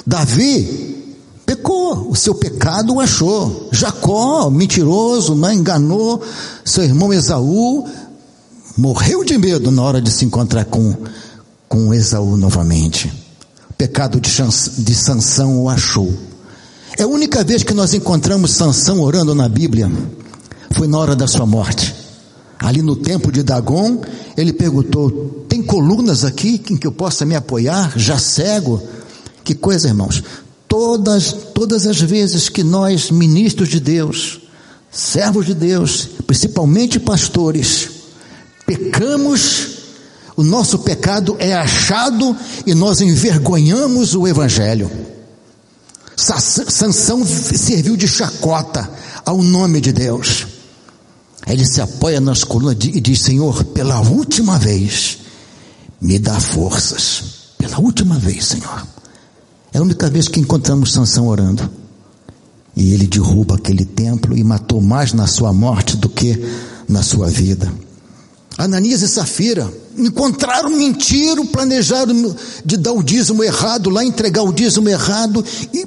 Davi 0.05 1.15
pecou, 1.45 2.09
o 2.09 2.15
seu 2.15 2.33
pecado 2.33 2.95
o 2.95 2.99
achou. 2.99 3.69
Jacó, 3.71 4.49
mentiroso, 4.49 5.35
né, 5.35 5.53
enganou 5.53 6.21
seu 6.65 6.83
irmão 6.83 7.13
Esaú, 7.13 7.87
morreu 8.75 9.23
de 9.23 9.37
medo 9.37 9.71
na 9.71 9.83
hora 9.83 10.01
de 10.01 10.09
se 10.09 10.25
encontrar 10.25 10.65
com 10.65 10.95
com 11.67 11.93
Esaú 11.93 12.37
novamente. 12.37 13.11
O 13.69 13.73
pecado 13.73 14.19
de, 14.19 14.31
de 14.31 14.95
Sansão 14.95 15.61
o 15.61 15.69
achou. 15.69 16.13
É 16.97 17.03
a 17.03 17.07
única 17.07 17.43
vez 17.43 17.63
que 17.63 17.73
nós 17.73 17.93
encontramos 17.93 18.51
Sansão 18.51 19.01
orando 19.01 19.35
na 19.35 19.49
Bíblia. 19.49 19.91
Foi 20.71 20.87
na 20.87 20.97
hora 20.97 21.15
da 21.15 21.27
sua 21.27 21.45
morte. 21.45 21.93
Ali 22.59 22.81
no 22.81 22.95
templo 22.95 23.31
de 23.31 23.43
Dagon, 23.43 24.01
ele 24.35 24.53
perguntou: 24.53 25.45
tem 25.49 25.61
colunas 25.61 26.23
aqui 26.23 26.61
em 26.69 26.77
que 26.77 26.87
eu 26.87 26.91
possa 26.91 27.25
me 27.25 27.35
apoiar? 27.35 27.93
Já 27.97 28.17
cego? 28.17 28.81
Que 29.43 29.53
coisa, 29.53 29.87
irmãos. 29.87 30.23
Todas, 30.67 31.33
todas 31.53 31.85
as 31.85 32.01
vezes 32.01 32.49
que 32.49 32.63
nós, 32.63 33.11
ministros 33.11 33.69
de 33.69 33.79
Deus, 33.79 34.41
servos 34.91 35.45
de 35.45 35.53
Deus, 35.53 36.09
principalmente 36.25 36.99
pastores, 36.99 37.89
pecamos 38.65 39.75
o 40.35 40.43
nosso 40.43 40.79
pecado 40.79 41.37
é 41.39 41.53
achado 41.53 42.35
e 42.65 42.75
nós 42.75 42.99
envergonhamos 42.99 44.15
o 44.15 44.27
Evangelho. 44.27 44.91
Sansão 46.17 47.25
serviu 47.25 47.95
de 47.95 48.07
chacota 48.07 48.89
ao 49.25 49.41
nome 49.41 49.79
de 49.79 49.93
Deus. 49.93 50.45
Ele 51.47 51.65
se 51.65 51.79
apoia 51.79 52.19
nas 52.19 52.43
colunas 52.43 52.77
e 52.81 52.99
diz: 52.99 53.21
Senhor, 53.21 53.63
pela 53.65 53.99
última 54.01 54.57
vez, 54.57 55.19
me 56.01 56.17
dá 56.17 56.39
forças. 56.39 57.23
Pela 57.57 57.79
última 57.79 58.17
vez, 58.17 58.45
Senhor. 58.45 58.87
É 59.73 59.77
a 59.77 59.81
única 59.81 60.09
vez 60.09 60.27
que 60.27 60.39
encontramos 60.39 60.93
Sansão 60.93 61.27
orando. 61.27 61.69
E 62.75 62.93
ele 62.93 63.07
derruba 63.07 63.55
aquele 63.55 63.85
templo 63.85 64.37
e 64.37 64.43
matou 64.43 64.81
mais 64.81 65.13
na 65.13 65.27
sua 65.27 65.53
morte 65.53 65.95
do 65.95 66.09
que 66.09 66.37
na 66.87 67.01
sua 67.01 67.27
vida. 67.27 67.71
Ananias 68.57 69.01
e 69.01 69.07
Safira 69.07 69.71
encontraram 69.97 70.69
mentira, 70.69 71.43
planejaram 71.45 72.35
de 72.65 72.77
dar 72.77 72.93
o 72.93 73.03
dízimo 73.03 73.43
errado 73.43 73.89
lá, 73.89 74.03
entregar 74.03 74.43
o 74.43 74.53
dízimo 74.53 74.89
errado 74.89 75.43
e 75.73 75.85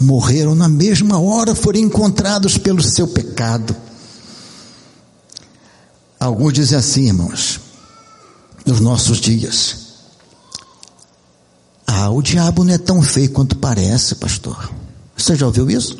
morreram 0.00 0.54
na 0.54 0.68
mesma 0.68 1.18
hora, 1.18 1.54
foram 1.54 1.80
encontrados 1.80 2.58
pelo 2.58 2.82
seu 2.82 3.08
pecado. 3.08 3.74
Alguns 6.26 6.54
dizem 6.54 6.76
assim, 6.76 7.06
irmãos, 7.06 7.60
nos 8.66 8.80
nossos 8.80 9.18
dias. 9.18 9.76
Ah, 11.86 12.10
o 12.10 12.20
diabo 12.20 12.64
não 12.64 12.74
é 12.74 12.78
tão 12.78 13.00
feio 13.00 13.30
quanto 13.30 13.54
parece, 13.54 14.16
pastor. 14.16 14.72
Você 15.16 15.36
já 15.36 15.46
ouviu 15.46 15.70
isso? 15.70 15.96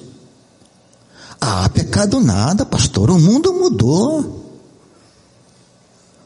Ah, 1.41 1.69
pecado 1.69 2.19
nada, 2.19 2.67
pastor. 2.67 3.09
O 3.09 3.21
mundo 3.21 3.53
mudou. 3.53 4.45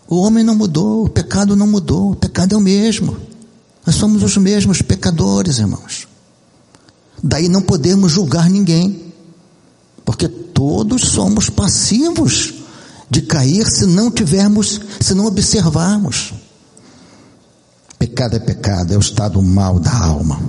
O 0.09 0.16
homem 0.16 0.42
não 0.42 0.55
mudou, 0.55 1.05
o 1.05 1.09
pecado 1.11 1.55
não 1.55 1.66
mudou, 1.66 2.12
o 2.12 2.16
pecado 2.16 2.55
é 2.55 2.57
o 2.57 2.61
mesmo. 2.61 3.18
Nós 3.84 3.96
somos 3.96 4.22
os 4.22 4.34
mesmos 4.38 4.80
pecadores, 4.80 5.59
irmãos. 5.59 6.09
Daí 7.22 7.51
não 7.51 7.61
podemos 7.61 8.11
julgar 8.11 8.48
ninguém, 8.48 9.12
porque 10.07 10.26
todos 10.26 11.03
somos 11.03 11.51
passivos 11.51 12.59
de 13.11 13.22
cair 13.22 13.66
se 13.66 13.84
não 13.86 14.11
tivermos, 14.11 14.80
se 15.00 15.12
não 15.14 15.26
observarmos. 15.26 16.32
Pecado 17.98 18.36
é 18.36 18.38
pecado, 18.38 18.94
é 18.94 18.96
o 18.96 19.00
estado 19.00 19.42
mal 19.42 19.80
da 19.80 19.92
alma. 19.92 20.40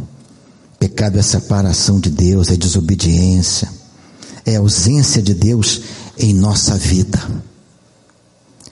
Pecado 0.79 1.17
é 1.17 1.21
separação 1.21 1.99
de 1.99 2.09
Deus, 2.09 2.49
é 2.49 2.55
desobediência, 2.55 3.69
é 4.45 4.55
ausência 4.55 5.21
de 5.21 5.33
Deus 5.33 5.81
em 6.17 6.33
nossa 6.33 6.77
vida. 6.77 7.19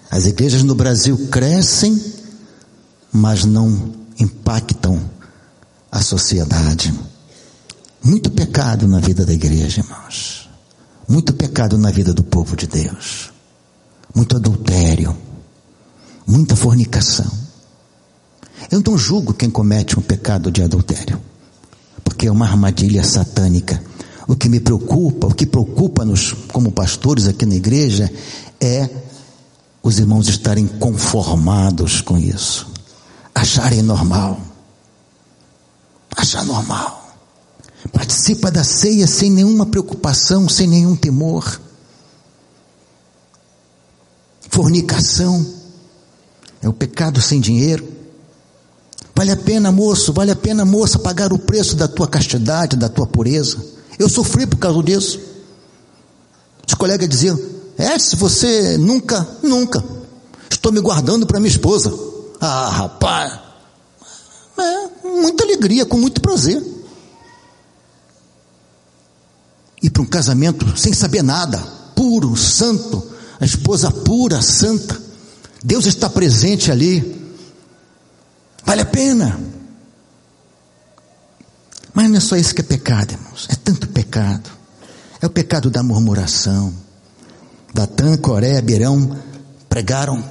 As 0.10 0.26
igrejas 0.26 0.64
no 0.64 0.76
Brasil 0.76 1.28
crescem, 1.30 2.02
mas 3.12 3.44
não 3.44 3.94
impactam 4.20 5.00
a 5.92 6.02
sociedade. 6.02 6.94
Muito 8.04 8.32
pecado 8.32 8.88
na 8.88 9.00
vida 9.00 9.26
da 9.26 9.34
igreja, 9.34 9.82
irmãos. 9.82 10.50
Muito 11.08 11.34
pecado 11.34 11.78
na 11.78 11.92
vida 11.92 12.14
do 12.14 12.24
povo 12.24 12.56
de 12.56 12.66
Deus. 12.66 13.32
Muito 14.14 14.36
adultério. 14.36 15.16
Muita 16.26 16.56
fornicação. 16.56 17.30
Eu 18.72 18.82
não 18.86 18.98
julgo 18.98 19.34
quem 19.34 19.50
comete 19.50 19.98
um 19.98 20.02
pecado 20.02 20.52
de 20.52 20.62
adultério, 20.62 21.20
porque 22.04 22.28
é 22.28 22.32
uma 22.32 22.46
armadilha 22.46 23.04
satânica. 23.04 23.82
O 24.28 24.36
que 24.36 24.48
me 24.48 24.60
preocupa, 24.60 25.28
o 25.28 25.34
que 25.34 25.46
preocupa-nos 25.46 26.34
como 26.52 26.72
pastores 26.72 27.28
aqui 27.28 27.46
na 27.46 27.56
igreja 27.56 28.12
é 28.62 28.90
os 29.82 29.98
irmãos 29.98 30.28
estarem 30.28 30.68
conformados 30.68 32.02
com 32.02 32.18
isso, 32.18 32.68
acharem 33.34 33.82
normal, 33.82 34.40
achar 36.16 36.46
normal. 36.46 37.00
Participa 37.92 38.52
da 38.52 38.64
ceia 38.64 39.08
sem 39.08 39.32
nenhuma 39.32 39.66
preocupação, 39.66 40.50
sem 40.50 40.68
nenhum 40.68 40.96
temor. 40.96 41.60
Fornicação 44.50 45.46
é 46.62 46.68
o 46.68 46.74
pecado 46.74 47.22
sem 47.22 47.40
dinheiro. 47.40 47.88
Vale 49.16 49.32
a 49.32 49.38
pena, 49.38 49.72
moço, 49.72 50.12
vale 50.12 50.32
a 50.32 50.36
pena, 50.36 50.66
moça, 50.66 50.98
pagar 50.98 51.32
o 51.32 51.40
preço 51.40 51.76
da 51.76 51.88
tua 51.88 52.08
castidade, 52.08 52.76
da 52.76 52.90
tua 52.90 53.06
pureza. 53.06 53.58
Eu 53.98 54.10
sofri 54.10 54.48
por 54.48 54.58
causa 54.58 54.82
disso. 54.82 55.20
Os 56.68 56.74
colegas 56.74 57.08
diziam: 57.08 57.40
é, 57.78 57.98
se 58.00 58.16
você 58.16 58.78
nunca, 58.78 59.28
nunca. 59.44 59.84
Estou 60.50 60.72
me 60.72 60.82
guardando 60.82 61.28
para 61.28 61.40
minha 61.40 61.52
esposa. 61.52 61.94
Ah, 62.42 62.70
rapaz. 62.70 63.40
É, 64.58 65.08
muita 65.08 65.44
alegria, 65.44 65.86
com 65.86 65.98
muito 65.98 66.22
prazer. 66.22 66.62
Ir 69.82 69.90
para 69.90 70.02
um 70.02 70.06
casamento 70.06 70.78
sem 70.78 70.92
saber 70.94 71.24
nada, 71.24 71.58
puro, 71.96 72.36
santo, 72.36 73.02
a 73.40 73.46
esposa 73.46 73.92
pura, 73.92 74.42
santa. 74.42 75.00
Deus 75.64 75.86
está 75.86 76.10
presente 76.10 76.72
ali. 76.72 77.34
Vale 78.66 78.82
a 78.82 78.86
pena. 78.86 79.40
Mas 81.94 82.10
não 82.10 82.18
é 82.18 82.20
só 82.20 82.36
isso 82.36 82.54
que 82.54 82.62
é 82.62 82.64
pecado, 82.64 83.12
irmãos. 83.14 83.48
É 83.50 83.56
tanto 83.56 83.88
pecado. 83.88 84.50
É 85.22 85.26
o 85.26 85.30
pecado 85.30 85.70
da 85.70 85.84
murmuração 85.84 86.74
Datã, 87.74 88.18
Coré, 88.18 88.58
Abirão 88.58 89.16
pregaram, 89.70 90.24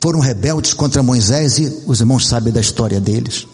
foram 0.00 0.20
rebeldes 0.20 0.72
contra 0.72 1.02
Moisés 1.02 1.58
e 1.58 1.82
os 1.86 2.00
irmãos 2.00 2.26
sabem 2.26 2.52
da 2.52 2.60
história 2.60 3.00
deles. 3.00 3.46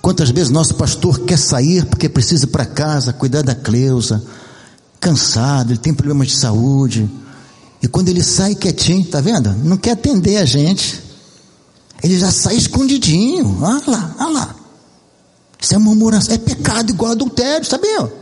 Quantas 0.00 0.30
vezes 0.30 0.50
nosso 0.50 0.74
pastor 0.76 1.20
quer 1.20 1.38
sair 1.38 1.84
porque 1.86 2.08
precisa 2.08 2.44
ir 2.44 2.48
para 2.48 2.64
casa, 2.64 3.12
cuidar 3.12 3.42
da 3.42 3.54
Cleusa, 3.54 4.22
cansado, 5.00 5.72
ele 5.72 5.78
tem 5.78 5.92
problemas 5.92 6.28
de 6.28 6.36
saúde. 6.36 7.10
E 7.86 7.88
quando 7.88 8.08
ele 8.08 8.20
sai 8.20 8.56
quietinho, 8.56 9.04
tá 9.04 9.20
vendo? 9.20 9.48
Não 9.62 9.76
quer 9.76 9.92
atender 9.92 10.38
a 10.38 10.44
gente. 10.44 11.00
Ele 12.02 12.18
já 12.18 12.32
sai 12.32 12.56
escondidinho. 12.56 13.58
Olha 13.62 13.80
lá, 13.86 14.16
olha 14.18 14.28
lá. 14.30 14.56
Isso 15.60 15.72
é 15.72 15.78
murmuração, 15.78 16.34
é 16.34 16.38
pecado 16.38 16.90
igual 16.90 17.12
adultério, 17.12 17.64
sabia? 17.64 18.12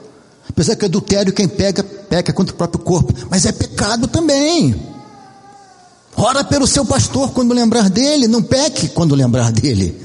Apesar 0.47 0.77
que 0.77 0.85
adultério, 0.85 1.33
quem 1.33 1.49
pega, 1.49 1.83
peca 1.83 2.31
contra 2.31 2.55
o 2.55 2.59
próprio 2.59 2.85
corpo, 2.85 3.15
mas 3.31 3.47
é 3.47 3.53
pecado 3.53 4.07
também. 4.07 4.79
Ora 6.15 6.45
pelo 6.45 6.67
seu 6.67 6.85
pastor 6.85 7.33
quando 7.33 7.55
lembrar 7.55 7.89
dele, 7.89 8.29
não 8.29 8.43
peque 8.43 8.89
quando 8.89 9.15
lembrar 9.15 9.51
dele. 9.51 9.99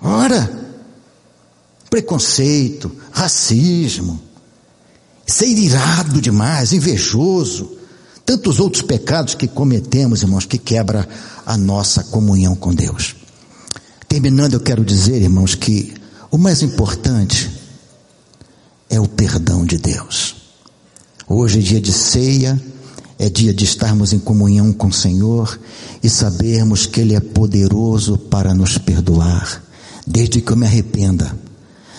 Ora, 0.00 0.48
preconceito, 1.90 2.88
racismo, 3.10 4.20
ser 5.26 5.48
irado 5.48 6.20
demais, 6.20 6.72
invejoso, 6.72 7.79
tantos 8.30 8.60
outros 8.60 8.82
pecados 8.82 9.34
que 9.34 9.48
cometemos, 9.48 10.22
irmãos, 10.22 10.46
que 10.46 10.56
quebra 10.56 11.08
a 11.44 11.56
nossa 11.56 12.04
comunhão 12.04 12.54
com 12.54 12.72
Deus. 12.72 13.16
Terminando, 14.08 14.54
eu 14.54 14.60
quero 14.60 14.84
dizer, 14.84 15.20
irmãos, 15.20 15.56
que 15.56 15.92
o 16.30 16.38
mais 16.38 16.62
importante 16.62 17.50
é 18.88 19.00
o 19.00 19.08
perdão 19.08 19.64
de 19.64 19.78
Deus. 19.78 20.36
Hoje 21.26 21.58
é 21.58 21.62
dia 21.62 21.80
de 21.80 21.92
ceia, 21.92 22.62
é 23.18 23.28
dia 23.28 23.52
de 23.52 23.64
estarmos 23.64 24.12
em 24.12 24.20
comunhão 24.20 24.72
com 24.72 24.86
o 24.86 24.92
Senhor 24.92 25.58
e 26.00 26.08
sabermos 26.08 26.86
que 26.86 27.00
Ele 27.00 27.16
é 27.16 27.20
poderoso 27.20 28.16
para 28.16 28.54
nos 28.54 28.78
perdoar, 28.78 29.60
desde 30.06 30.40
que 30.40 30.52
eu 30.52 30.56
me 30.56 30.66
arrependa, 30.66 31.36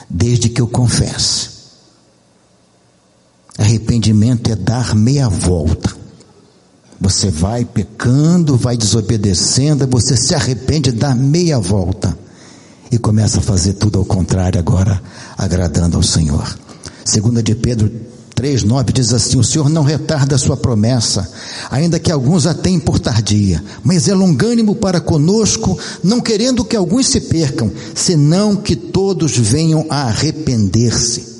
desde 0.09 0.47
que 0.47 0.61
eu 0.61 0.67
confesse. 0.69 1.49
Arrependimento 3.57 4.49
é 4.49 4.55
dar 4.55 4.95
meia 4.95 5.27
volta. 5.27 5.99
Você 7.01 7.31
vai 7.31 7.65
pecando, 7.65 8.55
vai 8.55 8.77
desobedecendo, 8.77 9.87
você 9.87 10.15
se 10.15 10.35
arrepende, 10.35 10.91
dá 10.91 11.15
meia 11.15 11.57
volta 11.57 12.15
e 12.91 12.97
começa 12.99 13.39
a 13.39 13.41
fazer 13.41 13.73
tudo 13.73 13.97
ao 13.97 14.05
contrário 14.05 14.59
agora, 14.59 15.01
agradando 15.35 15.97
ao 15.97 16.03
Senhor. 16.03 16.55
Segunda 17.03 17.41
de 17.41 17.55
Pedro 17.55 17.91
3:9 18.35 18.91
diz 18.91 19.13
assim: 19.13 19.39
O 19.39 19.43
Senhor 19.43 19.67
não 19.67 19.81
retarda 19.81 20.35
a 20.35 20.37
sua 20.37 20.55
promessa, 20.55 21.27
ainda 21.71 21.99
que 21.99 22.11
alguns 22.11 22.45
a 22.45 22.53
tenham 22.53 22.79
por 22.79 22.99
tardia, 22.99 23.63
mas 23.83 24.07
é 24.07 24.13
longânimo 24.13 24.75
para 24.75 25.01
conosco, 25.01 25.79
não 26.03 26.21
querendo 26.21 26.63
que 26.63 26.75
alguns 26.75 27.07
se 27.07 27.21
percam, 27.21 27.71
senão 27.95 28.55
que 28.55 28.75
todos 28.75 29.35
venham 29.35 29.87
a 29.89 30.03
arrepender-se. 30.03 31.31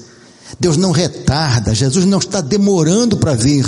Deus 0.60 0.78
não 0.78 0.92
retarda, 0.92 1.76
Jesus 1.76 2.06
não 2.06 2.20
está 2.20 2.42
demorando 2.42 3.18
para 3.18 3.36
vir, 3.36 3.66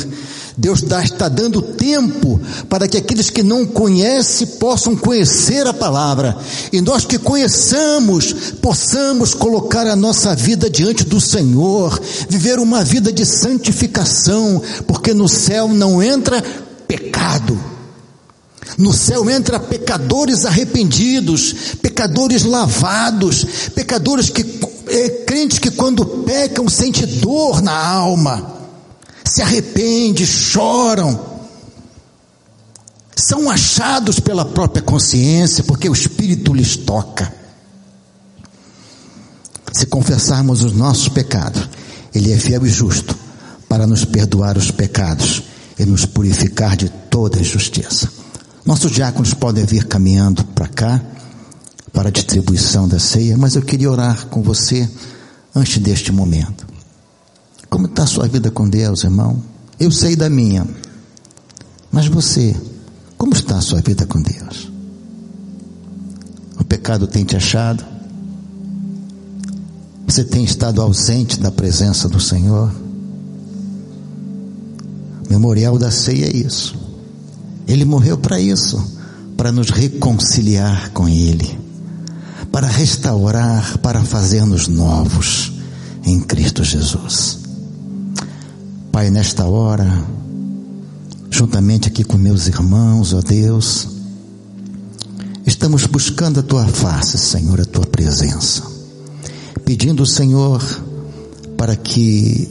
Deus 0.56 0.84
está 0.84 1.28
dando 1.28 1.62
tempo 1.62 2.40
para 2.70 2.88
que 2.88 2.98
aqueles 2.98 3.30
que 3.30 3.42
não 3.42 3.66
conhecem 3.66 4.46
possam 4.46 4.96
conhecer 4.96 5.66
a 5.66 5.74
palavra. 5.74 6.38
E 6.72 6.80
nós 6.80 7.06
que 7.06 7.18
conheçamos, 7.18 8.34
possamos 8.62 9.34
colocar 9.34 9.88
a 9.88 9.96
nossa 9.96 10.36
vida 10.36 10.70
diante 10.70 11.04
do 11.04 11.20
Senhor, 11.20 12.00
viver 12.30 12.60
uma 12.60 12.84
vida 12.84 13.12
de 13.12 13.26
santificação, 13.26 14.62
porque 14.86 15.14
no 15.14 15.28
céu 15.28 15.68
não 15.70 16.02
entra 16.04 16.42
pecado. 16.88 17.60
No 18.78 18.94
céu 18.94 19.30
entra 19.30 19.60
pecadores 19.60 20.46
arrependidos, 20.46 21.76
pecadores 21.82 22.44
lavados, 22.44 23.46
pecadores 23.74 24.30
que, 24.30 24.46
é, 24.88 25.10
crentes 25.26 25.60
que 25.60 25.72
quando 25.72 26.06
pecam 26.06 26.70
sente 26.70 27.06
dor 27.06 27.62
na 27.62 27.76
alma 27.76 28.63
se 29.26 29.42
arrependem, 29.42 30.26
choram, 30.26 31.34
são 33.16 33.50
achados 33.50 34.20
pela 34.20 34.44
própria 34.44 34.82
consciência, 34.82 35.64
porque 35.64 35.88
o 35.90 35.94
Espírito 35.94 36.54
lhes 36.54 36.76
toca. 36.76 37.34
Se 39.72 39.86
confessarmos 39.86 40.64
os 40.64 40.74
nossos 40.74 41.10
pecados, 41.10 41.70
Ele 42.14 42.32
é 42.32 42.38
fiel 42.38 42.66
e 42.66 42.70
justo 42.70 43.18
para 43.68 43.88
nos 43.88 44.06
perdoar 44.06 44.58
os 44.58 44.70
pecados 44.70 45.44
e 45.80 45.86
nos 45.86 46.06
purificar 46.06 46.76
de 46.76 46.90
toda 46.90 47.40
injustiça. 47.40 48.08
Nossos 48.66 48.92
diáconos 48.92 49.34
podem 49.34 49.66
vir 49.66 49.86
caminhando 49.86 50.44
para 50.46 50.68
cá, 50.68 51.02
para 51.92 52.10
a 52.10 52.12
distribuição 52.12 52.88
da 52.88 53.00
ceia, 53.00 53.38
mas 53.38 53.56
eu 53.56 53.62
queria 53.62 53.92
orar 53.92 54.28
com 54.28 54.42
você 54.42 54.88
antes 55.56 55.78
deste 55.80 56.12
momento. 56.12 56.73
Como 57.74 57.88
está 57.88 58.04
a 58.04 58.08
sua 58.08 58.28
vida 58.28 58.52
com 58.52 58.70
Deus, 58.70 59.04
irmão? 59.04 59.42
Eu 59.80 59.90
sei 59.90 60.16
da 60.16 60.30
minha. 60.30 60.64
Mas 61.92 62.06
você, 62.06 62.56
como 63.18 63.34
está 63.34 63.58
a 63.58 63.62
sua 63.62 63.82
vida 63.82 64.06
com 64.06 64.22
Deus? 64.22 64.72
O 66.60 66.64
pecado 66.64 67.08
tem 67.08 67.26
te 67.26 67.36
achado? 67.36 67.84
Você 70.06 70.24
tem 70.24 70.44
estado 70.44 70.84
ausente 70.84 71.40
da 71.40 71.52
presença 71.52 72.08
do 72.08 72.20
Senhor? 72.20 72.72
Memorial 75.28 75.76
da 75.80 75.90
ceia 75.90 76.28
é 76.28 76.38
isso. 76.38 76.76
Ele 77.68 77.86
morreu 77.86 78.20
para 78.20 78.40
isso, 78.40 78.80
para 79.36 79.52
nos 79.52 79.72
reconciliar 79.72 80.92
com 80.92 81.10
Ele, 81.10 81.58
para 82.52 82.68
restaurar, 82.68 83.80
para 83.80 84.04
fazer-nos 84.04 84.68
novos 84.68 85.52
em 86.06 86.20
Cristo 86.20 86.64
Jesus. 86.64 87.43
Pai, 88.94 89.10
nesta 89.10 89.46
hora, 89.46 90.06
juntamente 91.32 91.88
aqui 91.88 92.04
com 92.04 92.16
meus 92.16 92.46
irmãos, 92.46 93.12
ó 93.12 93.22
Deus, 93.22 93.88
estamos 95.48 95.88
buscando 95.88 96.42
a 96.42 96.44
tua 96.44 96.68
face, 96.68 97.18
Senhor, 97.18 97.60
a 97.60 97.66
tua 97.66 97.88
presença, 97.88 98.62
pedindo, 99.66 100.06
Senhor, 100.06 100.62
para 101.58 101.76
que 101.76 102.48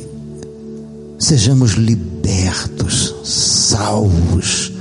sejamos 1.16 1.74
libertos, 1.74 3.14
salvos 3.24 4.72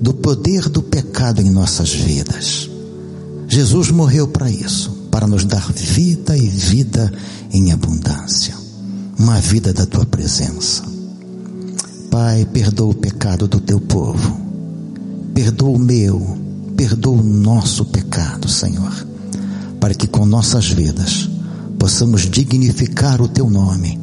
do 0.00 0.12
poder 0.12 0.68
do 0.68 0.82
pecado 0.82 1.40
em 1.40 1.48
nossas 1.48 1.92
vidas. 1.94 2.68
Jesus 3.46 3.92
morreu 3.92 4.26
para 4.26 4.50
isso, 4.50 4.90
para 5.12 5.28
nos 5.28 5.44
dar 5.44 5.72
vida 5.72 6.36
e 6.36 6.48
vida 6.48 7.12
em 7.52 7.70
abundância, 7.70 8.56
uma 9.16 9.40
vida 9.40 9.72
da 9.72 9.86
tua 9.86 10.04
presença. 10.04 10.93
Pai, 12.14 12.44
perdoa 12.44 12.92
o 12.92 12.94
pecado 12.94 13.48
do 13.48 13.58
teu 13.58 13.80
povo, 13.80 14.40
perdoa 15.34 15.70
o 15.70 15.78
meu, 15.80 16.38
perdoa 16.76 17.18
o 17.18 17.24
nosso 17.24 17.84
pecado, 17.86 18.48
Senhor, 18.48 19.04
para 19.80 19.94
que 19.96 20.06
com 20.06 20.24
nossas 20.24 20.70
vidas 20.70 21.28
possamos 21.76 22.30
dignificar 22.30 23.20
o 23.20 23.26
teu 23.26 23.50
nome, 23.50 23.98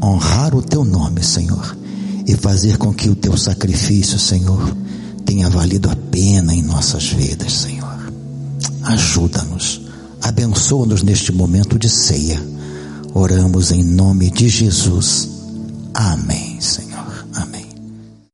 honrar 0.00 0.54
o 0.54 0.62
teu 0.62 0.84
nome, 0.84 1.24
Senhor, 1.24 1.76
e 2.24 2.36
fazer 2.36 2.78
com 2.78 2.94
que 2.94 3.10
o 3.10 3.16
teu 3.16 3.36
sacrifício, 3.36 4.16
Senhor, 4.16 4.62
tenha 5.24 5.50
valido 5.50 5.90
a 5.90 5.96
pena 5.96 6.54
em 6.54 6.62
nossas 6.62 7.08
vidas, 7.08 7.52
Senhor. 7.52 8.12
Ajuda-nos, 8.84 9.80
abençoa-nos 10.22 11.02
neste 11.02 11.32
momento 11.32 11.76
de 11.76 11.88
ceia. 11.88 12.40
Oramos 13.12 13.72
em 13.72 13.82
nome 13.82 14.30
de 14.30 14.48
Jesus. 14.48 15.28
Amém, 15.92 16.60
Senhor. 16.60 16.85